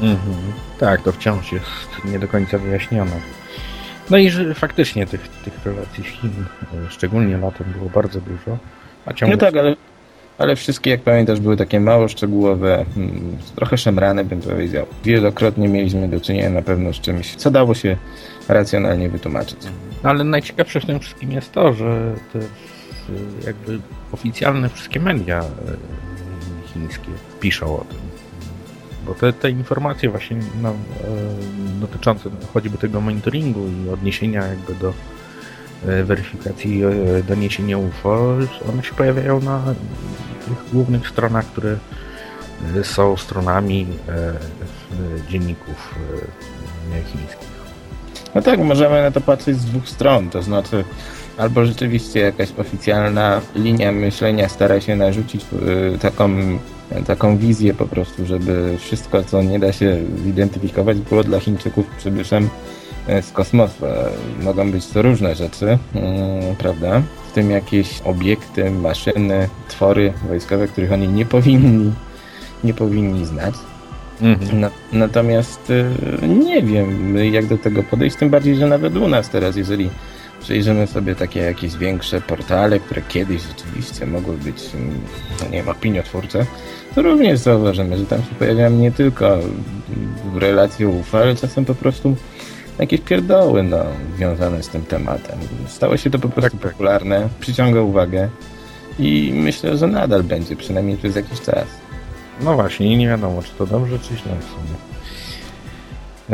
Mhm. 0.00 0.36
Tak, 0.80 1.02
to 1.02 1.12
wciąż 1.12 1.52
jest 1.52 2.04
nie 2.04 2.18
do 2.18 2.28
końca 2.28 2.58
wyjaśnione. 2.58 3.20
No 4.10 4.18
i 4.18 4.30
że 4.30 4.54
faktycznie 4.54 5.06
tych, 5.06 5.28
tych 5.28 5.64
relacji 5.64 6.04
Chin, 6.04 6.30
szczególnie 6.88 7.36
latem, 7.36 7.66
było 7.76 7.90
bardzo 7.90 8.20
dużo. 8.20 8.58
A 9.06 9.12
ciągle... 9.12 9.36
No 9.36 9.40
tak, 9.40 9.56
ale, 9.56 9.76
ale 10.42 10.56
wszystkie, 10.56 10.90
jak 10.90 11.00
pamiętasz, 11.00 11.40
były 11.40 11.56
takie 11.56 11.80
mało 11.80 12.08
szczegółowe, 12.08 12.84
mm, 12.96 13.36
trochę 13.56 13.78
szemrane, 13.78 14.24
bym 14.24 14.40
powiedział. 14.40 14.86
Wielokrotnie 15.04 15.68
mieliśmy 15.68 16.08
do 16.08 16.20
czynienia 16.20 16.50
na 16.50 16.62
pewno 16.62 16.92
z 16.92 17.00
czymś, 17.00 17.36
co 17.36 17.50
dało 17.50 17.74
się 17.74 17.96
racjonalnie 18.48 19.08
wytłumaczyć. 19.08 19.58
Ale 20.02 20.24
najciekawsze 20.24 20.80
w 20.80 20.86
tym 20.86 21.00
wszystkim 21.00 21.32
jest 21.32 21.52
to, 21.52 21.72
że 21.72 22.14
te 22.32 22.38
jakby 23.46 23.78
oficjalne 24.12 24.68
wszystkie 24.68 25.00
media 25.00 25.40
e, 25.40 26.66
chińskie 26.66 27.10
piszą 27.40 27.76
o 27.76 27.84
tym. 27.84 27.98
Bo 29.06 29.14
te, 29.14 29.32
te 29.32 29.50
informacje 29.50 30.10
właśnie 30.10 30.36
no, 30.62 30.70
e, 30.70 30.74
dotyczące 31.80 32.30
choćby 32.54 32.78
tego 32.78 33.00
monitoringu 33.00 33.60
i 33.68 33.88
odniesienia 33.88 34.46
jakby 34.46 34.74
do 34.74 34.92
weryfikacji 35.84 36.82
e, 36.84 37.22
doniesienia 37.22 37.78
UFO, 37.78 38.36
one 38.72 38.82
się 38.82 38.94
pojawiają 38.94 39.40
na 39.40 39.62
tych 40.48 40.72
głównych 40.72 41.08
stronach, 41.08 41.46
które 41.46 41.76
e, 42.76 42.84
są 42.84 43.16
stronami 43.16 43.86
e, 44.08 44.12
e, 44.12 44.34
dzienników 45.30 45.94
e, 46.92 47.02
chińskich. 47.02 47.52
No 48.34 48.42
tak, 48.42 48.60
możemy 48.60 49.02
na 49.02 49.10
to 49.10 49.20
patrzeć 49.20 49.56
z 49.56 49.64
dwóch 49.64 49.88
stron, 49.88 50.30
to 50.30 50.42
znaczy 50.42 50.84
albo 51.38 51.66
rzeczywiście 51.66 52.20
jakaś 52.20 52.48
oficjalna 52.58 53.40
linia 53.54 53.92
myślenia 53.92 54.48
stara 54.48 54.80
się 54.80 54.96
narzucić 54.96 55.44
taką, 56.00 56.30
taką 57.06 57.36
wizję 57.36 57.74
po 57.74 57.86
prostu, 57.86 58.26
żeby 58.26 58.76
wszystko, 58.78 59.24
co 59.24 59.42
nie 59.42 59.58
da 59.58 59.72
się 59.72 59.96
zidentyfikować, 60.24 60.98
było 60.98 61.24
dla 61.24 61.40
Chińczyków 61.40 61.86
przybyszem 61.98 62.48
z 63.22 63.32
kosmosu. 63.32 63.84
Mogą 64.42 64.70
być 64.70 64.86
to 64.86 65.02
różne 65.02 65.34
rzeczy, 65.34 65.66
y, 65.66 65.78
prawda? 66.58 67.02
W 67.30 67.32
tym 67.32 67.50
jakieś 67.50 68.00
obiekty, 68.04 68.70
maszyny, 68.70 69.48
twory 69.68 70.12
wojskowe, 70.28 70.68
których 70.68 70.92
oni 70.92 71.08
nie 71.08 71.26
powinni, 71.26 71.92
nie 72.64 72.74
powinni 72.74 73.26
znać. 73.26 73.54
Mhm. 74.20 74.60
Na, 74.60 74.70
natomiast 74.92 75.70
y, 75.70 75.84
nie 76.28 76.62
wiem, 76.62 77.16
jak 77.16 77.46
do 77.46 77.58
tego 77.58 77.82
podejść, 77.82 78.16
tym 78.16 78.30
bardziej, 78.30 78.56
że 78.56 78.66
nawet 78.66 78.96
u 78.96 79.08
nas 79.08 79.30
teraz, 79.30 79.56
jeżeli 79.56 79.90
przejrzymy 80.40 80.86
sobie 80.86 81.14
takie 81.14 81.40
jakieś 81.40 81.76
większe 81.76 82.20
portale, 82.20 82.80
które 82.80 83.02
kiedyś 83.08 83.42
rzeczywiście 83.42 84.06
mogły 84.06 84.36
być, 84.36 84.74
mm, 84.74 85.00
no 85.40 85.46
nie 85.46 85.56
wiem, 85.56 85.68
opiniotwórcze, 85.68 86.46
to 86.94 87.02
również 87.02 87.38
zauważymy, 87.38 87.98
że 87.98 88.06
tam 88.06 88.18
się 88.18 88.34
pojawiają 88.38 88.70
nie 88.70 88.92
tylko 88.92 89.38
relacje 90.34 90.88
UFO, 90.88 91.18
ale 91.18 91.36
czasem 91.36 91.64
po 91.64 91.74
prostu 91.74 92.16
jakieś 92.78 93.00
pierdoły 93.00 93.62
no, 93.62 93.78
związane 94.16 94.62
z 94.62 94.68
tym 94.68 94.82
tematem. 94.82 95.38
Stało 95.66 95.96
się 95.96 96.10
to 96.10 96.18
po 96.18 96.28
prostu 96.28 96.50
Tak, 96.50 96.60
tak. 96.60 96.72
popularne, 96.72 97.28
przyciąga 97.40 97.80
uwagę 97.80 98.28
i 98.98 99.32
myślę, 99.34 99.76
że 99.76 99.86
nadal 99.86 100.22
będzie, 100.22 100.56
przynajmniej 100.56 100.96
przez 100.96 101.16
jakiś 101.16 101.40
czas. 101.40 101.64
No 102.40 102.54
właśnie, 102.54 102.96
nie 102.96 103.08
wiadomo, 103.08 103.42
czy 103.42 103.50
to 103.58 103.66
dobrze, 103.66 103.98
czy 103.98 104.08
źle 104.16 104.32
w 104.40 104.44
sumie. 104.44 104.76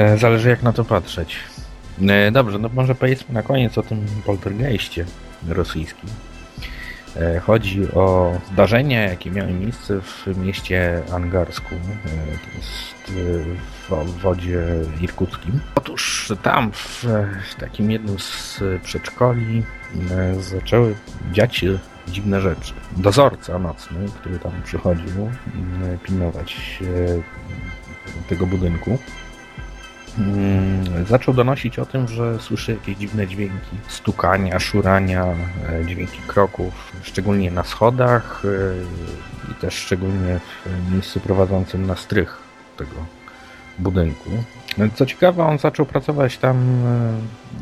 E, 0.07 0.19
Zależy 0.19 0.49
jak 0.49 0.63
na 0.63 0.73
to 0.73 0.85
patrzeć. 0.85 1.37
E, 2.09 2.31
Dobrze, 2.31 2.59
no 2.59 2.71
może 2.75 2.95
powiedzmy 2.95 3.35
na 3.35 3.43
koniec 3.43 3.79
o 3.79 3.83
tym 3.83 4.07
poltergeistie 4.27 5.05
rosyjskim. 5.49 6.11
E, 7.17 7.41
Chodzi 7.41 7.93
o 7.93 8.33
zdarzenia, 8.53 9.03
jakie 9.03 9.31
miały 9.31 9.53
miejsce 9.53 10.01
w 10.01 10.27
mieście 10.39 11.03
Angarsku. 11.13 11.75
E, 11.75 12.57
jest 12.57 13.09
e, 13.09 13.13
w 13.89 13.93
obwodzie 13.93 14.65
irkuckim. 15.01 15.61
Otóż 15.75 16.33
tam 16.43 16.73
w, 16.73 17.05
takim 17.61 17.91
jednym 17.91 18.19
z 18.19 18.61
przedszkoli 18.83 19.63
e, 20.11 20.43
zaczęły 20.43 20.95
dziać 21.33 21.57
się 21.57 21.79
dziwne 22.09 22.41
rzeczy. 22.41 22.73
Dozorca 22.97 23.59
nocny, 23.59 23.99
który 24.21 24.39
tam 24.39 24.53
przychodził 24.65 25.31
mm, 25.55 25.99
pilnować 25.99 26.79
e, 26.83 28.29
tego 28.29 28.47
budynku, 28.47 28.99
zaczął 31.09 31.35
donosić 31.35 31.79
o 31.79 31.87
tym, 31.87 32.09
że 32.09 32.39
słyszy 32.39 32.73
jakieś 32.73 32.97
dziwne 32.97 33.27
dźwięki, 33.27 33.77
stukania, 33.89 34.59
szurania, 34.59 35.25
e, 35.25 35.87
dźwięki 35.87 36.19
kroków, 36.27 36.93
szczególnie 37.03 37.51
na 37.51 37.65
schodach 37.65 38.43
e, 38.45 39.53
i 39.53 39.55
też 39.55 39.75
szczególnie 39.75 40.41
w 40.67 40.93
miejscu 40.93 41.21
prowadzącym 41.21 41.87
na 41.87 41.97
strych 41.97 42.39
tego 42.77 43.07
budynku. 43.79 44.31
Co 44.95 45.07
ciekawe, 45.07 45.45
on 45.45 45.59
zaczął 45.59 45.87
pracować 45.87 46.39
tam, 46.39 46.57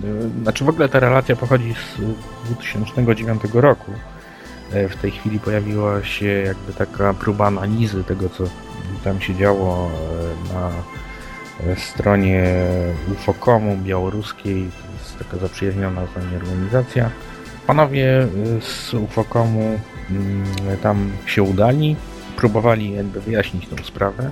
e, 0.04 0.42
znaczy 0.42 0.64
w 0.64 0.68
ogóle 0.68 0.88
ta 0.88 1.00
relacja 1.00 1.36
pochodzi 1.36 1.74
z 1.74 2.00
2009 2.44 3.42
roku. 3.54 3.92
W 4.90 4.96
tej 4.96 5.10
chwili 5.10 5.40
pojawiła 5.40 6.04
się 6.04 6.26
jakby 6.26 6.72
taka 6.72 7.14
próba 7.14 7.46
analizy 7.46 8.04
tego, 8.04 8.28
co 8.28 8.44
tam 9.04 9.20
się 9.20 9.34
działo 9.34 9.90
na 10.54 10.70
stronie 11.76 12.44
UFOKOMu 13.12 13.76
białoruskiej. 13.76 14.54
To 14.54 14.92
jest 14.98 15.18
taka 15.18 15.36
zaprzyjaźniona 15.36 16.06
z 16.06 16.16
nami 16.16 16.36
organizacja. 16.36 17.10
Panowie 17.66 18.22
e, 18.22 18.28
z 18.60 18.94
UFOKOMu 18.94 19.80
mm, 20.10 20.44
tam 20.82 21.12
się 21.26 21.42
udali, 21.42 21.96
próbowali 22.36 22.92
jakby 22.92 23.20
wyjaśnić 23.20 23.68
tą 23.68 23.76
sprawę 23.84 24.30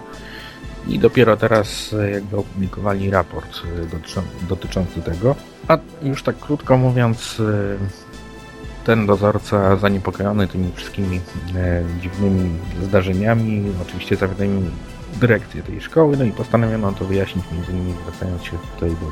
i 0.89 0.99
dopiero 0.99 1.37
teraz 1.37 1.93
e, 1.93 2.11
jakby 2.11 2.37
opublikowali 2.37 3.11
raport 3.11 3.61
e, 3.65 3.87
dotyczą- 3.87 4.47
dotyczący 4.49 5.03
tego. 5.03 5.35
A 5.69 5.79
już 6.03 6.23
tak 6.23 6.39
krótko 6.39 6.77
mówiąc, 6.77 7.41
e, 7.41 7.77
ten 8.85 9.07
dozorca 9.07 9.77
zaniepokojony 9.77 10.49
tymi 10.49 10.73
wszystkimi 10.75 11.21
e, 11.57 11.83
dziwnymi 12.01 12.51
zdarzeniami, 12.83 13.73
oczywiście 13.83 14.17
zawiadomił 14.17 14.63
dyrekcję 15.21 15.63
tej 15.63 15.81
szkoły, 15.81 16.17
no 16.17 16.25
i 16.25 16.31
postanowiono 16.31 16.93
to 16.93 17.05
wyjaśnić, 17.05 17.45
między 17.53 17.73
innymi 17.73 17.95
zwracając 18.03 18.43
się 18.45 18.59
tutaj 18.75 18.91
do 18.91 19.11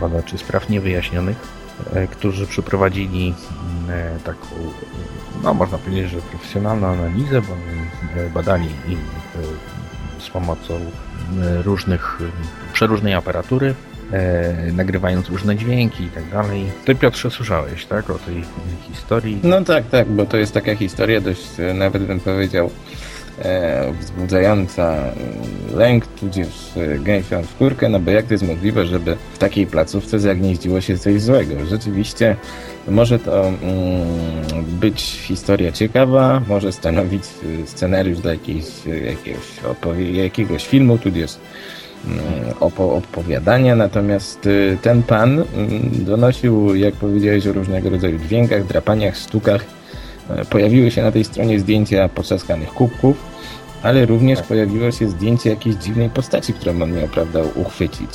badaczy 0.00 0.38
spraw 0.38 0.68
niewyjaśnionych, 0.68 1.36
e, 1.92 2.06
którzy 2.06 2.46
przeprowadzili 2.46 3.34
mm, 3.86 4.16
e, 4.16 4.18
taką, 4.18 4.46
e, 4.46 5.42
no 5.42 5.54
można 5.54 5.78
powiedzieć, 5.78 6.10
że 6.10 6.18
profesjonalną 6.18 6.86
analizę, 6.86 7.40
bo 7.42 7.56
badali 8.34 8.68
z 10.18 10.30
pomocą 10.30 10.80
różnych, 11.64 12.18
przeróżnej 12.72 13.14
aparatury, 13.14 13.74
nagrywając 14.72 15.28
różne 15.28 15.56
dźwięki 15.56 16.04
i 16.04 16.08
tak 16.08 16.30
dalej. 16.30 16.72
Ty 16.84 16.94
Piotrze 16.94 17.30
słyszałeś, 17.30 17.86
tak, 17.86 18.10
o 18.10 18.18
tej 18.18 18.44
historii? 18.92 19.40
No 19.42 19.60
tak, 19.60 19.88
tak, 19.88 20.08
bo 20.08 20.26
to 20.26 20.36
jest 20.36 20.54
taka 20.54 20.76
historia 20.76 21.20
dość, 21.20 21.46
nawet 21.74 22.02
bym 22.02 22.20
powiedział, 22.20 22.70
e, 23.38 23.92
wzbudzająca 24.00 24.94
e, 24.94 25.12
lęk, 25.76 26.06
tudzież 26.06 26.76
e, 26.76 26.98
gęsią 26.98 27.44
skórkę, 27.44 27.88
no 27.88 28.00
bo 28.00 28.10
jak 28.10 28.26
to 28.26 28.34
jest 28.34 28.46
możliwe, 28.46 28.86
żeby 28.86 29.16
w 29.34 29.38
takiej 29.38 29.66
placówce 29.66 30.18
zagnieździło 30.18 30.80
się 30.80 30.98
coś 30.98 31.22
złego? 31.22 31.66
Rzeczywiście 31.66 32.36
może 32.88 33.18
to 33.18 33.46
mm, 33.46 33.56
być 34.80 35.02
historia 35.02 35.72
ciekawa, 35.72 36.42
może 36.48 36.72
stanowić 36.72 37.22
e, 37.24 37.66
scenariusz 37.66 38.18
do 38.18 38.30
jakiejś, 38.30 38.64
jakiegoś, 38.86 39.44
jakiegoś 40.12 40.66
filmu, 40.66 40.98
tudzież 40.98 41.36
mm, 42.06 42.20
opo- 42.60 42.96
opowiadania, 42.96 43.76
natomiast 43.76 44.48
ten 44.82 45.02
pan 45.02 45.44
mm, 45.54 46.04
donosił, 46.04 46.74
jak 46.74 46.94
powiedziałeś, 46.94 47.46
o 47.46 47.52
różnego 47.52 47.90
rodzaju 47.90 48.18
dźwiękach, 48.18 48.66
drapaniach, 48.66 49.16
sztukach. 49.16 49.64
E, 50.30 50.44
Pojawiły 50.44 50.90
się 50.90 51.02
na 51.02 51.12
tej 51.12 51.24
stronie 51.24 51.60
zdjęcia 51.60 52.08
potrzaskanych 52.08 52.68
kubków, 52.68 53.16
ale 53.82 54.06
również 54.06 54.42
pojawiło 54.42 54.90
się 54.90 55.08
zdjęcie 55.08 55.50
jakiejś 55.50 55.76
dziwnej 55.76 56.10
postaci, 56.10 56.52
którą 56.52 56.82
on 56.82 56.92
miał, 56.92 57.08
prawda, 57.08 57.40
uchwycić 57.54 58.10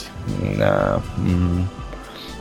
na, 0.58 1.00
mm, 1.18 1.68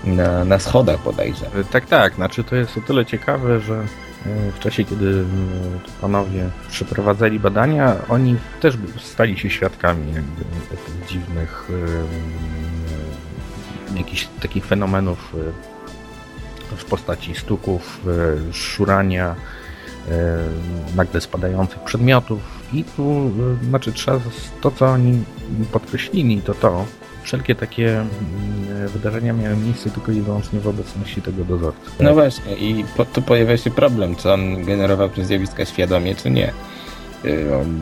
na, 0.05 0.45
na 0.45 0.59
schodach 0.59 1.03
bodajże. 1.05 1.47
E, 1.47 1.65
Tak, 1.65 1.87
tak. 1.87 2.15
Znaczy 2.15 2.45
to 2.45 2.57
jest 2.57 2.79
o 2.79 2.81
tyle 2.81 3.07
ciekawe, 3.07 3.61
że 3.61 3.75
e, 3.75 4.53
w 4.53 4.59
czasie, 4.59 4.85
kiedy 4.85 5.25
panowie 6.01 6.45
przeprowadzali 6.71 7.41
badania, 7.41 7.97
oni 8.09 8.37
też 8.61 8.75
stali 9.03 9.39
się 9.39 9.51
świadkami 9.51 10.15
jakby 10.15 10.45
tych 10.71 11.07
dziwnych 11.09 11.69
jakichś 13.97 14.29
takich 14.43 14.67
fenomenów 14.67 15.35
w 16.77 16.85
postaci 16.85 17.35
stuków, 17.35 18.01
e, 18.07 18.53
szurania, 18.53 19.35
e, 20.11 20.39
nagle 20.97 21.21
spadających 21.21 21.81
przedmiotów 21.81 22.41
I 22.73 22.85
tu, 22.85 23.31
y, 23.63 23.65
znaczy 23.65 23.93
trzeba, 23.93 24.21
to 24.61 24.71
co 24.71 24.87
oni 24.87 25.25
podkreślili, 25.73 26.43
to 26.43 26.55
to, 26.55 26.85
wszelkie 27.23 27.55
takie 27.55 28.01
mm, 28.01 28.89
wydarzenia 28.89 29.33
miały 29.33 29.57
miejsce 29.57 29.91
tylko 29.91 30.13
i 30.13 30.21
wyłącznie 30.21 30.61
w 30.61 30.69
obecności 30.69 31.23
tego 31.23 31.45
dozorcy. 31.45 31.91
No 32.01 32.15
właśnie, 32.15 32.57
i 32.57 32.85
po, 32.97 33.05
tu 33.05 33.23
pojawia 33.23 33.57
się 33.57 33.71
problem, 33.71 34.17
czy 34.17 34.33
on 34.33 34.65
generował 34.65 35.09
te 35.09 35.25
zjawiska 35.25 35.65
świadomie, 35.65 36.15
czy 36.15 36.31
nie. 36.31 36.53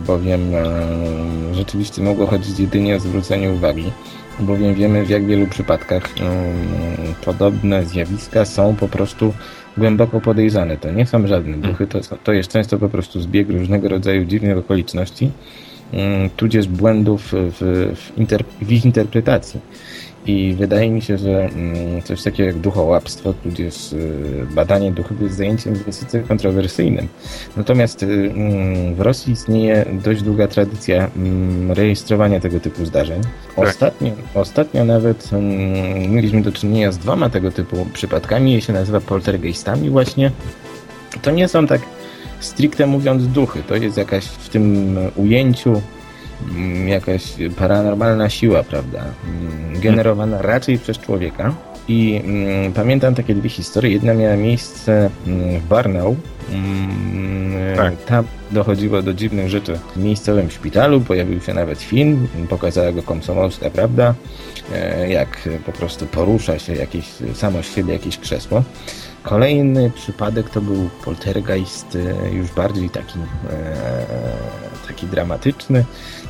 Bowiem 0.06 0.54
e, 0.54 1.54
rzeczywiście 1.54 2.02
mogło 2.02 2.26
chodzić 2.26 2.58
jedynie 2.58 2.96
o 2.96 3.00
zwrócenie 3.00 3.50
uwagi, 3.50 3.92
bowiem 4.40 4.74
wiemy 4.74 5.04
w 5.04 5.10
jak 5.10 5.26
wielu 5.26 5.46
przypadkach 5.46 6.14
mm, 6.20 7.14
podobne 7.24 7.84
zjawiska 7.84 8.44
są 8.44 8.76
po 8.76 8.88
prostu 8.88 9.34
głęboko 9.76 10.20
podejrzane. 10.20 10.76
To 10.76 10.90
nie 10.90 11.06
są 11.06 11.26
żadne 11.26 11.56
duchy, 11.56 11.86
to, 11.86 12.00
to 12.24 12.32
jest 12.32 12.52
często 12.52 12.78
po 12.78 12.88
prostu 12.88 13.20
zbieg 13.20 13.50
różnego 13.50 13.88
rodzaju 13.88 14.24
dziwnych 14.24 14.58
okoliczności, 14.58 15.30
mm, 15.92 16.30
tudzież 16.30 16.68
błędów 16.68 17.32
w, 17.32 17.94
w, 17.96 18.18
inter, 18.18 18.44
w 18.62 18.72
ich 18.72 18.84
interpretacji. 18.84 19.60
I 20.26 20.54
wydaje 20.58 20.90
mi 20.90 21.02
się, 21.02 21.18
że 21.18 21.44
mm, 21.44 22.02
coś 22.02 22.22
takiego 22.22 22.46
jak 22.46 22.58
duchołapstwo, 22.58 23.32
tudzież 23.32 23.92
y, 23.92 24.46
badanie 24.50 24.92
duchów 24.92 25.22
jest 25.22 25.36
zajęciem 25.36 25.74
wysoce 25.74 26.20
kontrowersyjnym. 26.20 27.08
Natomiast 27.56 28.02
y, 28.02 28.06
mm, 28.06 28.94
w 28.94 29.00
Rosji 29.00 29.32
istnieje 29.32 29.84
dość 30.04 30.22
długa 30.22 30.48
tradycja 30.48 31.10
mm, 31.16 31.72
rejestrowania 31.72 32.40
tego 32.40 32.60
typu 32.60 32.84
zdarzeń. 32.84 33.22
Tak. 33.56 33.68
Ostatnio, 33.68 34.12
ostatnio 34.34 34.84
nawet 34.84 35.30
mieliśmy 36.08 36.42
do 36.42 36.52
czynienia 36.52 36.92
z 36.92 36.98
dwoma 36.98 37.30
tego 37.30 37.50
typu 37.50 37.86
przypadkami, 37.92 38.52
je 38.52 38.60
się 38.60 38.72
nazywa 38.72 39.00
poltergeistami 39.00 39.90
właśnie. 39.90 40.30
To 41.22 41.30
nie 41.30 41.48
są 41.48 41.66
tak 41.66 41.80
stricte 42.40 42.86
mówiąc 42.86 43.26
duchy, 43.26 43.62
to 43.68 43.76
jest 43.76 43.96
jakaś 43.96 44.24
w 44.24 44.48
tym 44.48 44.96
ujęciu 45.16 45.82
jakaś 46.86 47.22
paranormalna 47.58 48.30
siła, 48.30 48.62
prawda? 48.62 48.98
Mm, 48.98 49.80
Generowana 49.80 50.42
raczej 50.42 50.78
przez 50.78 50.98
człowieka. 50.98 51.54
I 51.88 52.22
mm, 52.24 52.72
pamiętam 52.72 53.14
takie 53.14 53.34
dwie 53.34 53.48
historie. 53.50 53.92
Jedna 53.92 54.14
miała 54.14 54.36
miejsce 54.36 55.10
mm, 55.26 55.60
w 55.60 55.66
Barnau. 55.66 56.16
Mm, 56.52 57.76
Tak. 57.76 58.04
Tam 58.04 58.24
dochodziło 58.50 59.02
do 59.02 59.14
dziwnych 59.14 59.48
rzeczy 59.48 59.78
w 59.96 60.04
miejscowym 60.04 60.50
szpitalu. 60.50 61.00
Pojawił 61.00 61.40
się 61.40 61.54
nawet 61.54 61.82
film. 61.82 62.28
Pokazała 62.48 62.92
go 62.92 63.02
komsomolska, 63.02 63.70
prawda? 63.70 64.14
E, 64.74 65.08
Jak 65.08 65.48
po 65.66 65.72
prostu 65.72 66.06
porusza 66.06 66.58
się 66.58 66.74
jakieś, 66.74 67.04
samo 67.34 67.62
z 67.62 67.74
siebie 67.74 67.92
jakieś 67.92 68.18
krzesło. 68.18 68.62
Kolejny 69.22 69.90
przypadek 69.94 70.50
to 70.50 70.60
był 70.60 70.88
poltergeist 71.04 71.96
e, 72.26 72.30
już 72.34 72.50
bardziej 72.52 72.90
taki, 72.90 73.18
e, 73.18 74.86
taki 74.88 75.06
dramatyczny. 75.06 75.84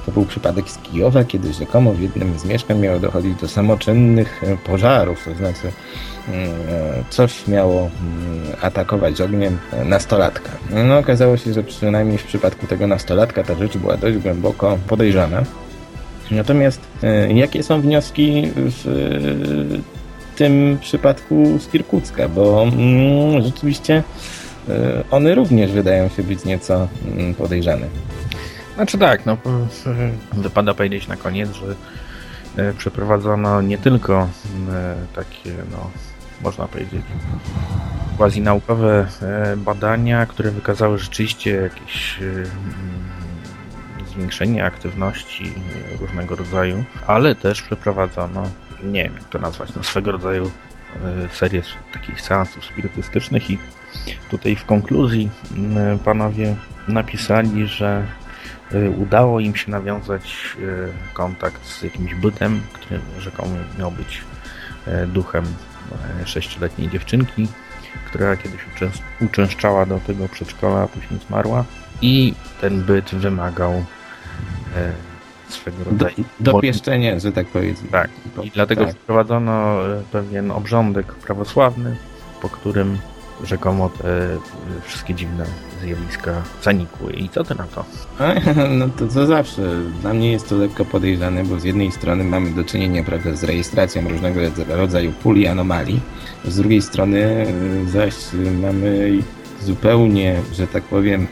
To 0.07 0.13
był 0.13 0.25
przypadek 0.25 0.71
z 0.71 0.79
Kijowa, 0.79 1.25
kiedy 1.25 1.53
rzekomo 1.53 1.93
w 1.93 2.01
jednym 2.01 2.39
z 2.39 2.45
mieszkań 2.45 2.79
miało 2.79 2.99
dochodzić 2.99 3.41
do 3.41 3.49
samoczynnych 3.49 4.45
e, 4.45 4.57
pożarów, 4.57 5.25
to 5.25 5.35
znaczy 5.35 5.73
mm, 6.29 6.49
e, 6.49 7.05
coś 7.11 7.49
miało 7.49 7.81
mm, 7.81 7.91
atakować 8.61 9.21
ogniem 9.21 9.59
e, 9.73 9.85
nastolatka. 9.85 10.51
No 10.87 10.99
okazało 10.99 11.37
się, 11.37 11.53
że 11.53 11.63
przynajmniej 11.63 12.19
w 12.19 12.25
przypadku 12.25 12.67
tego 12.67 12.87
nastolatka 12.87 13.43
ta 13.43 13.55
rzecz 13.55 13.77
była 13.77 13.97
dość 13.97 14.19
głęboko 14.19 14.79
podejrzana. 14.89 15.43
Natomiast 16.31 16.81
jakie 17.29 17.63
są 17.63 17.81
wnioski 17.81 18.53
w 18.55 18.85
tym 20.37 20.79
przypadku 20.81 21.59
z 21.59 21.69
Kirkucka? 21.69 22.29
Bo 22.29 22.63
mm, 22.63 23.43
rzeczywiście 23.43 24.03
e, 24.69 25.05
one 25.11 25.35
również 25.35 25.73
wydają 25.73 26.09
się 26.09 26.23
być 26.23 26.45
nieco 26.45 26.89
podejrzane. 27.39 27.87
Znaczy 28.77 28.99
tak, 28.99 29.27
no. 29.27 29.37
Po- 29.37 29.51
wypada 30.33 30.75
powiedzieć 30.75 31.09
na 31.09 31.17
koniec, 31.17 31.51
że 31.53 31.75
e, 32.57 32.73
przeprowadzono 32.73 33.63
nie 33.63 33.79
tylko 33.79 34.29
e, 34.73 34.97
takie, 35.15 35.55
no 35.71 35.91
można 36.43 36.69
powiedzieć, 36.69 37.03
quasi 38.17 38.41
naukowe 38.41 39.07
e, 39.23 39.57
badania, 39.57 40.27
które 40.27 40.51
wykazały 40.51 40.99
rzeczywiście 40.99 41.51
jakieś 41.51 42.19
mm, 42.21 42.51
zwiększenie 44.13 44.65
aktywności 44.65 45.53
różnego 46.01 46.37
rodzaju, 46.37 46.85
ale 47.07 47.35
też 47.35 47.63
przeprowadzono, 47.63 48.43
nie 48.85 49.05
wiem 49.05 49.15
jak 49.15 49.25
to 49.25 49.39
nazwać, 49.39 49.75
no 49.77 49.83
swego 49.83 50.13
rodzaju 50.13 50.51
serię 51.33 51.63
takich 51.93 52.21
seansów 52.21 52.65
spirytystycznych 52.65 53.51
i 53.51 53.59
tutaj 54.31 54.57
w 54.57 54.65
konkluzji 54.65 55.31
m, 55.57 55.99
panowie 55.99 56.57
napisali, 56.89 57.67
że 57.67 58.07
udało 58.97 59.41
im 59.41 59.57
się 59.57 59.71
nawiązać 59.71 60.57
y, 60.59 60.89
kontakt 61.15 61.67
z 61.67 61.83
jakimś 61.83 62.15
bytem, 62.15 62.61
który 62.73 63.01
rzekomo 63.19 63.51
miał 63.79 63.91
być 63.91 64.25
y, 64.89 65.07
duchem 65.07 65.45
y, 66.23 66.27
sześcioletniej 66.27 66.91
dziewczynki, 66.91 67.49
która 68.07 68.37
kiedyś 68.37 68.61
uczęs- 68.77 69.01
uczęszczała 69.21 69.87
do 69.87 69.99
tego 70.01 70.29
przedszkola, 70.29 70.81
a 70.83 70.87
później 70.87 71.21
zmarła. 71.29 71.65
I 72.03 72.35
ten 72.61 72.83
byt 72.83 73.15
wymagał 73.15 73.73
y, 73.73 75.53
swego 75.53 75.85
Do, 75.85 75.91
rodzaju 75.91 76.25
dopieszczenie, 76.41 77.21
że 77.21 77.33
tak 77.33 77.47
powiedzieć. 77.47 77.79
tak. 77.91 78.11
I 78.43 78.51
dlatego 78.51 78.85
Tak. 78.87 78.95
wprowadzono 78.95 79.77
pewien 80.13 80.51
obrządek 80.51 81.07
prawosławny, 81.15 81.97
po 82.43 82.49
którym 82.49 82.99
rzekomo 83.45 83.89
te 83.89 84.33
e, 84.33 84.39
wszystkie 84.85 85.15
dziwne 85.15 85.47
zjawiska 85.83 86.43
zanikły. 86.63 87.13
I 87.13 87.29
co 87.29 87.45
ty 87.45 87.55
na 87.55 87.65
to? 87.65 87.85
No 88.79 88.89
to 88.89 89.09
co 89.09 89.27
zawsze. 89.27 89.63
Dla 90.01 90.15
mnie 90.15 90.33
jest 90.33 90.49
to 90.49 90.57
lekko 90.57 90.85
podejrzane, 90.85 91.45
bo 91.45 91.61
z 91.61 91.65
jednej 91.65 91.93
strony 91.93 92.25
mamy 92.25 92.51
do 92.51 92.65
czynienia 92.65 93.05
prawda, 93.05 93.37
z 93.37 93.45
rejestracją 93.45 94.09
różnego 94.09 94.41
rodzaju 94.69 95.13
pól 95.13 95.37
i 95.37 95.47
anomalii, 95.47 96.01
z 96.45 96.57
drugiej 96.57 96.83
strony 96.83 97.47
y, 97.87 97.91
zaś 97.91 98.15
mamy 98.63 99.23
zupełnie, 99.63 100.41
że 100.53 100.67
tak 100.67 100.83
powiem, 100.83 101.27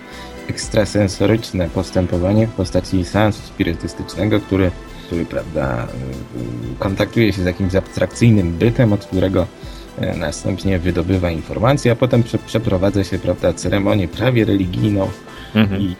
ekstrasensoryczne 0.48 1.68
postępowanie 1.68 2.46
w 2.46 2.52
postaci 2.52 3.04
seansu 3.04 3.42
spirytystycznego, 3.42 4.40
który, 4.40 4.70
który 5.06 5.26
prawda, 5.26 5.84
y, 5.84 6.78
kontaktuje 6.78 7.32
się 7.32 7.42
z 7.42 7.46
jakimś 7.46 7.74
abstrakcyjnym 7.74 8.52
bytem, 8.52 8.92
od 8.92 9.06
którego 9.06 9.46
następnie 10.16 10.78
wydobywa 10.78 11.30
informacje, 11.30 11.92
a 11.92 11.96
potem 11.96 12.22
prze, 12.22 12.38
przeprowadza 12.38 13.04
się 13.04 13.18
prawda, 13.18 13.52
ceremonię 13.52 14.08
prawie 14.08 14.44
religijną 14.44 15.08
i, 15.78 15.96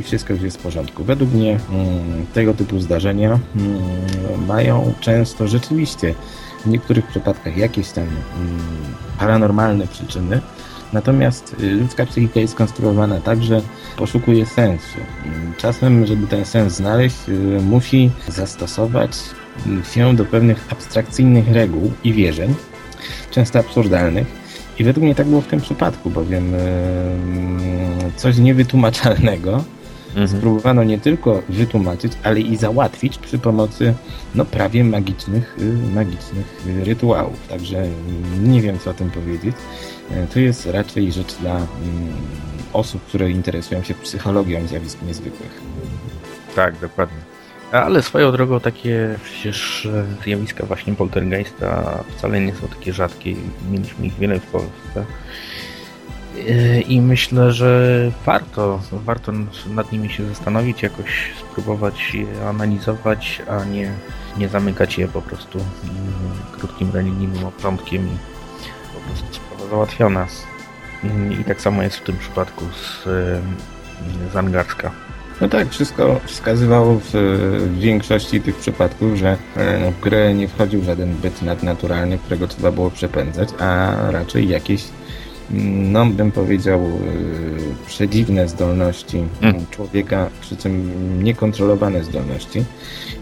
i 0.00 0.02
wszystko 0.02 0.32
już 0.32 0.42
jest 0.42 0.58
w 0.58 0.62
porządku. 0.62 1.04
Według 1.04 1.32
mnie 1.32 1.58
mm, 1.70 2.26
tego 2.34 2.54
typu 2.54 2.80
zdarzenia 2.80 3.38
mm, 3.56 4.46
mają 4.46 4.92
często 5.00 5.48
rzeczywiście 5.48 6.14
w 6.64 6.66
niektórych 6.66 7.06
przypadkach 7.06 7.56
jakieś 7.56 7.90
tam 7.90 8.04
mm, 8.04 8.58
paranormalne 9.18 9.86
przyczyny, 9.86 10.40
natomiast 10.92 11.56
y, 11.60 11.70
ludzka 11.70 12.06
psychika 12.06 12.40
jest 12.40 12.52
skonstruowana 12.52 13.20
tak, 13.20 13.42
że 13.42 13.62
poszukuje 13.96 14.46
sensu. 14.46 14.98
Czasem, 15.58 16.06
żeby 16.06 16.26
ten 16.26 16.44
sens 16.44 16.72
znaleźć, 16.72 17.28
y, 17.28 17.32
musi 17.62 18.10
zastosować 18.28 19.16
się 19.92 20.16
do 20.16 20.24
pewnych 20.24 20.66
abstrakcyjnych 20.72 21.52
reguł 21.52 21.92
i 22.04 22.12
wierzeń, 22.12 22.54
często 23.30 23.58
absurdalnych, 23.58 24.26
i 24.78 24.84
według 24.84 25.04
mnie 25.04 25.14
tak 25.14 25.26
było 25.26 25.40
w 25.40 25.46
tym 25.46 25.60
przypadku, 25.60 26.10
bowiem 26.10 26.54
em, 26.54 26.60
coś 28.16 28.38
niewytłumaczalnego 28.38 29.64
Mhm. 30.16 30.40
próbowano 30.40 30.84
nie 30.84 30.98
tylko 30.98 31.42
wytłumaczyć, 31.48 32.12
ale 32.22 32.40
i 32.40 32.56
załatwić 32.56 33.18
przy 33.18 33.38
pomocy 33.38 33.94
no, 34.34 34.44
prawie 34.44 34.84
magicznych, 34.84 35.56
y, 35.60 35.92
magicznych 35.94 36.64
rytuałów. 36.84 37.48
Także 37.48 37.86
nie 38.42 38.62
wiem, 38.62 38.78
co 38.78 38.90
o 38.90 38.94
tym 38.94 39.10
powiedzieć. 39.10 39.56
E, 40.10 40.26
To 40.26 40.40
jest 40.40 40.66
raczej 40.66 41.12
rzecz 41.12 41.34
dla 41.34 41.56
mm, 41.56 41.66
osób, 42.72 43.02
które 43.04 43.30
interesują 43.30 43.82
się 43.82 43.94
psychologią 43.94 44.66
zjawisk 44.66 44.98
niezwykłych. 45.02 45.60
Tak, 46.56 46.78
dokładnie. 46.80 47.29
Ale 47.72 48.02
swoją 48.02 48.32
drogą 48.32 48.60
takie 48.60 49.18
przecież 49.24 49.86
e, 49.86 50.04
zjawiska 50.24 50.66
właśnie 50.66 50.94
poltergeista 50.94 51.98
wcale 52.16 52.40
nie 52.40 52.54
są 52.54 52.68
takie 52.68 52.92
rzadkie. 52.92 53.34
Mieliśmy 53.70 54.06
ich 54.06 54.18
wiele 54.18 54.40
w 54.40 54.46
Polsce. 54.46 55.04
E, 56.48 56.80
I 56.80 57.00
myślę, 57.00 57.52
że 57.52 58.10
warto, 58.26 58.80
warto 58.92 59.32
nad 59.74 59.92
nimi 59.92 60.10
się 60.10 60.26
zastanowić, 60.26 60.82
jakoś 60.82 61.30
spróbować 61.40 62.14
je 62.14 62.48
analizować, 62.48 63.42
a 63.48 63.64
nie, 63.64 63.92
nie 64.36 64.48
zamykać 64.48 64.98
je 64.98 65.08
po 65.08 65.22
prostu 65.22 65.58
mm, 65.58 66.58
krótkim 66.58 66.90
religijnym 66.92 67.44
obrządkiem 67.44 68.06
i 68.06 68.18
po 68.94 69.00
prostu 69.00 69.34
sprawa 69.34 69.70
załatwiona. 69.70 70.26
I 71.40 71.44
tak 71.44 71.60
samo 71.60 71.82
jest 71.82 71.96
w 71.96 72.02
tym 72.02 72.16
przypadku 72.18 72.64
z, 72.64 73.06
e, 73.06 73.40
z 74.32 74.36
Angarska. 74.36 74.90
No 75.40 75.48
tak, 75.48 75.70
wszystko 75.70 76.20
wskazywało 76.26 76.94
w, 76.98 77.10
w 77.12 77.78
większości 77.78 78.40
tych 78.40 78.56
przypadków, 78.56 79.16
że 79.18 79.36
e, 79.56 79.90
w 79.92 80.00
grę 80.00 80.34
nie 80.34 80.48
wchodził 80.48 80.82
żaden 80.84 81.14
byt 81.14 81.42
nadnaturalny, 81.42 82.18
którego 82.18 82.46
trzeba 82.48 82.72
było 82.72 82.90
przepędzać, 82.90 83.48
a 83.58 83.94
raczej 84.10 84.48
jakieś, 84.48 84.84
mm, 85.50 85.92
no 85.92 86.06
bym 86.06 86.32
powiedział, 86.32 86.80
e, 86.80 87.86
przedziwne 87.86 88.48
zdolności 88.48 89.24
Mm. 89.42 89.66
człowieka, 89.70 90.28
przy 90.40 90.56
czym 90.56 90.92
niekontrolowane 91.24 92.04
zdolności. 92.04 92.64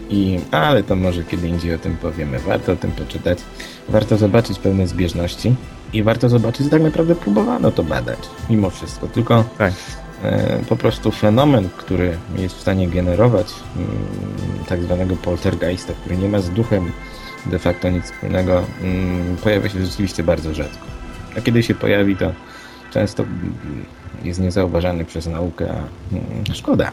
I, 0.09 0.39
ale 0.51 0.83
to 0.83 0.95
może 0.95 1.23
kiedy 1.23 1.47
indziej 1.47 1.73
o 1.75 1.77
tym 1.79 1.97
powiemy. 1.97 2.39
Warto 2.39 2.71
o 2.71 2.75
tym 2.75 2.91
poczytać. 2.91 3.37
Warto 3.89 4.17
zobaczyć 4.17 4.59
pewne 4.59 4.87
zbieżności. 4.87 5.55
I 5.93 6.03
warto 6.03 6.29
zobaczyć, 6.29 6.63
że 6.63 6.69
tak 6.69 6.81
naprawdę 6.81 7.15
próbowano 7.15 7.71
to 7.71 7.83
badać. 7.83 8.19
Mimo 8.49 8.69
wszystko. 8.69 9.07
Tylko 9.07 9.43
Tak. 9.57 9.73
E, 10.23 10.59
po 10.69 10.75
prostu 10.75 11.11
fenomen, 11.11 11.69
który 11.77 12.17
jest 12.37 12.55
w 12.55 12.61
stanie 12.61 12.87
generować 12.87 13.47
mm, 13.75 13.89
tak 14.67 14.81
zwanego 14.81 15.15
poltergeista, 15.15 15.93
który 15.93 16.17
nie 16.17 16.29
ma 16.29 16.39
z 16.39 16.49
duchem 16.49 16.91
de 17.45 17.59
facto 17.59 17.89
nic 17.89 18.05
wspólnego, 18.05 18.63
mm, 18.81 19.37
pojawia 19.37 19.69
się 19.69 19.85
rzeczywiście 19.85 20.23
bardzo 20.23 20.53
rzadko. 20.53 20.85
A 21.37 21.41
kiedy 21.41 21.63
się 21.63 21.75
pojawi, 21.75 22.15
to 22.15 22.31
często 22.91 23.23
mm, 23.23 23.55
jest 24.23 24.39
niezauważany 24.39 25.05
przez 25.05 25.27
naukę, 25.27 25.71
a 25.71 26.53
szkoda. 26.53 26.91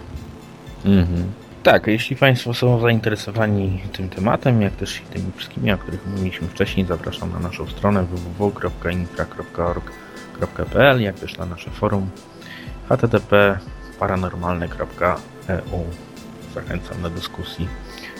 Mhm. 0.84 1.32
Tak, 1.66 1.86
jeśli 1.86 2.16
Państwo 2.16 2.54
są 2.54 2.80
zainteresowani 2.80 3.82
tym 3.92 4.08
tematem, 4.08 4.62
jak 4.62 4.76
też 4.76 5.02
tymi 5.10 5.32
wszystkimi, 5.36 5.72
o 5.72 5.78
których 5.78 6.06
mówiliśmy 6.06 6.48
wcześniej, 6.48 6.86
zapraszam 6.86 7.32
na 7.32 7.38
naszą 7.38 7.66
stronę 7.66 8.04
www.infra.org.pl, 8.04 11.00
jak 11.00 11.14
też 11.14 11.38
na 11.38 11.46
nasze 11.46 11.70
forum 11.70 12.10
http 12.88 13.58
paranormalne.eu. 13.98 15.84
Zachęcam 16.54 17.02
do 17.02 17.10
dyskusji. 17.10 17.68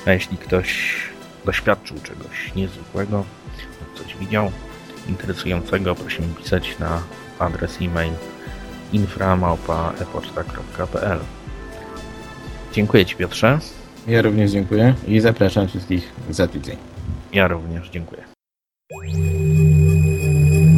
A 0.07 0.13
jeśli 0.13 0.39
ktoś 0.39 0.97
doświadczył 1.45 1.97
czegoś 2.03 2.55
niezwykłego, 2.55 3.25
coś 3.95 4.17
widział 4.17 4.53
interesującego, 5.09 5.95
prosimy 5.95 6.35
pisać 6.35 6.79
na 6.79 7.03
adres 7.39 7.79
e-mail 7.83 8.13
infra.epoczta.pl 8.93 11.19
Dziękuję 12.73 13.07
Ci 13.07 13.17
Piotrze. 13.17 13.59
Ja 14.07 14.23
również 14.23 14.51
dziękuję 14.51 14.95
i 15.07 15.21
zapraszam 15.21 15.69
wszystkich 15.69 16.13
za 16.31 16.49
tydzień. 16.49 16.77
Ja 17.33 17.49
również 17.49 17.89
dziękuję. 17.89 18.36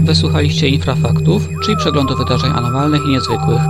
Wysłuchaliście 0.08 0.68
Infrafaktów, 0.68 1.48
czyli 1.64 1.76
przeglądu 1.76 2.16
wydarzeń 2.16 2.52
anormalnych 2.54 3.02
i 3.06 3.08
niezwykłych. 3.08 3.60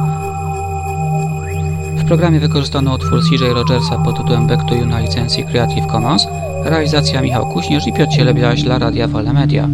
W 1.96 2.04
programie 2.06 2.40
wykorzystano 2.40 2.94
utwór 2.94 3.20
CJ 3.22 3.44
Rogersa 3.44 3.98
pod 3.98 4.16
tytułem 4.16 4.46
Back 4.46 4.68
to 4.68 4.74
You 4.74 4.86
na 4.86 5.00
licencji 5.00 5.44
Creative 5.44 5.86
Commons, 5.86 6.26
realizacja 6.64 7.22
Michał 7.22 7.46
Kuśnierz 7.46 7.86
i 7.86 7.92
Piotr 7.92 8.12
Cielebiaś 8.12 8.62
dla 8.62 8.78
Radia 8.78 9.08
Wolne 9.08 9.32
Media. 9.32 9.68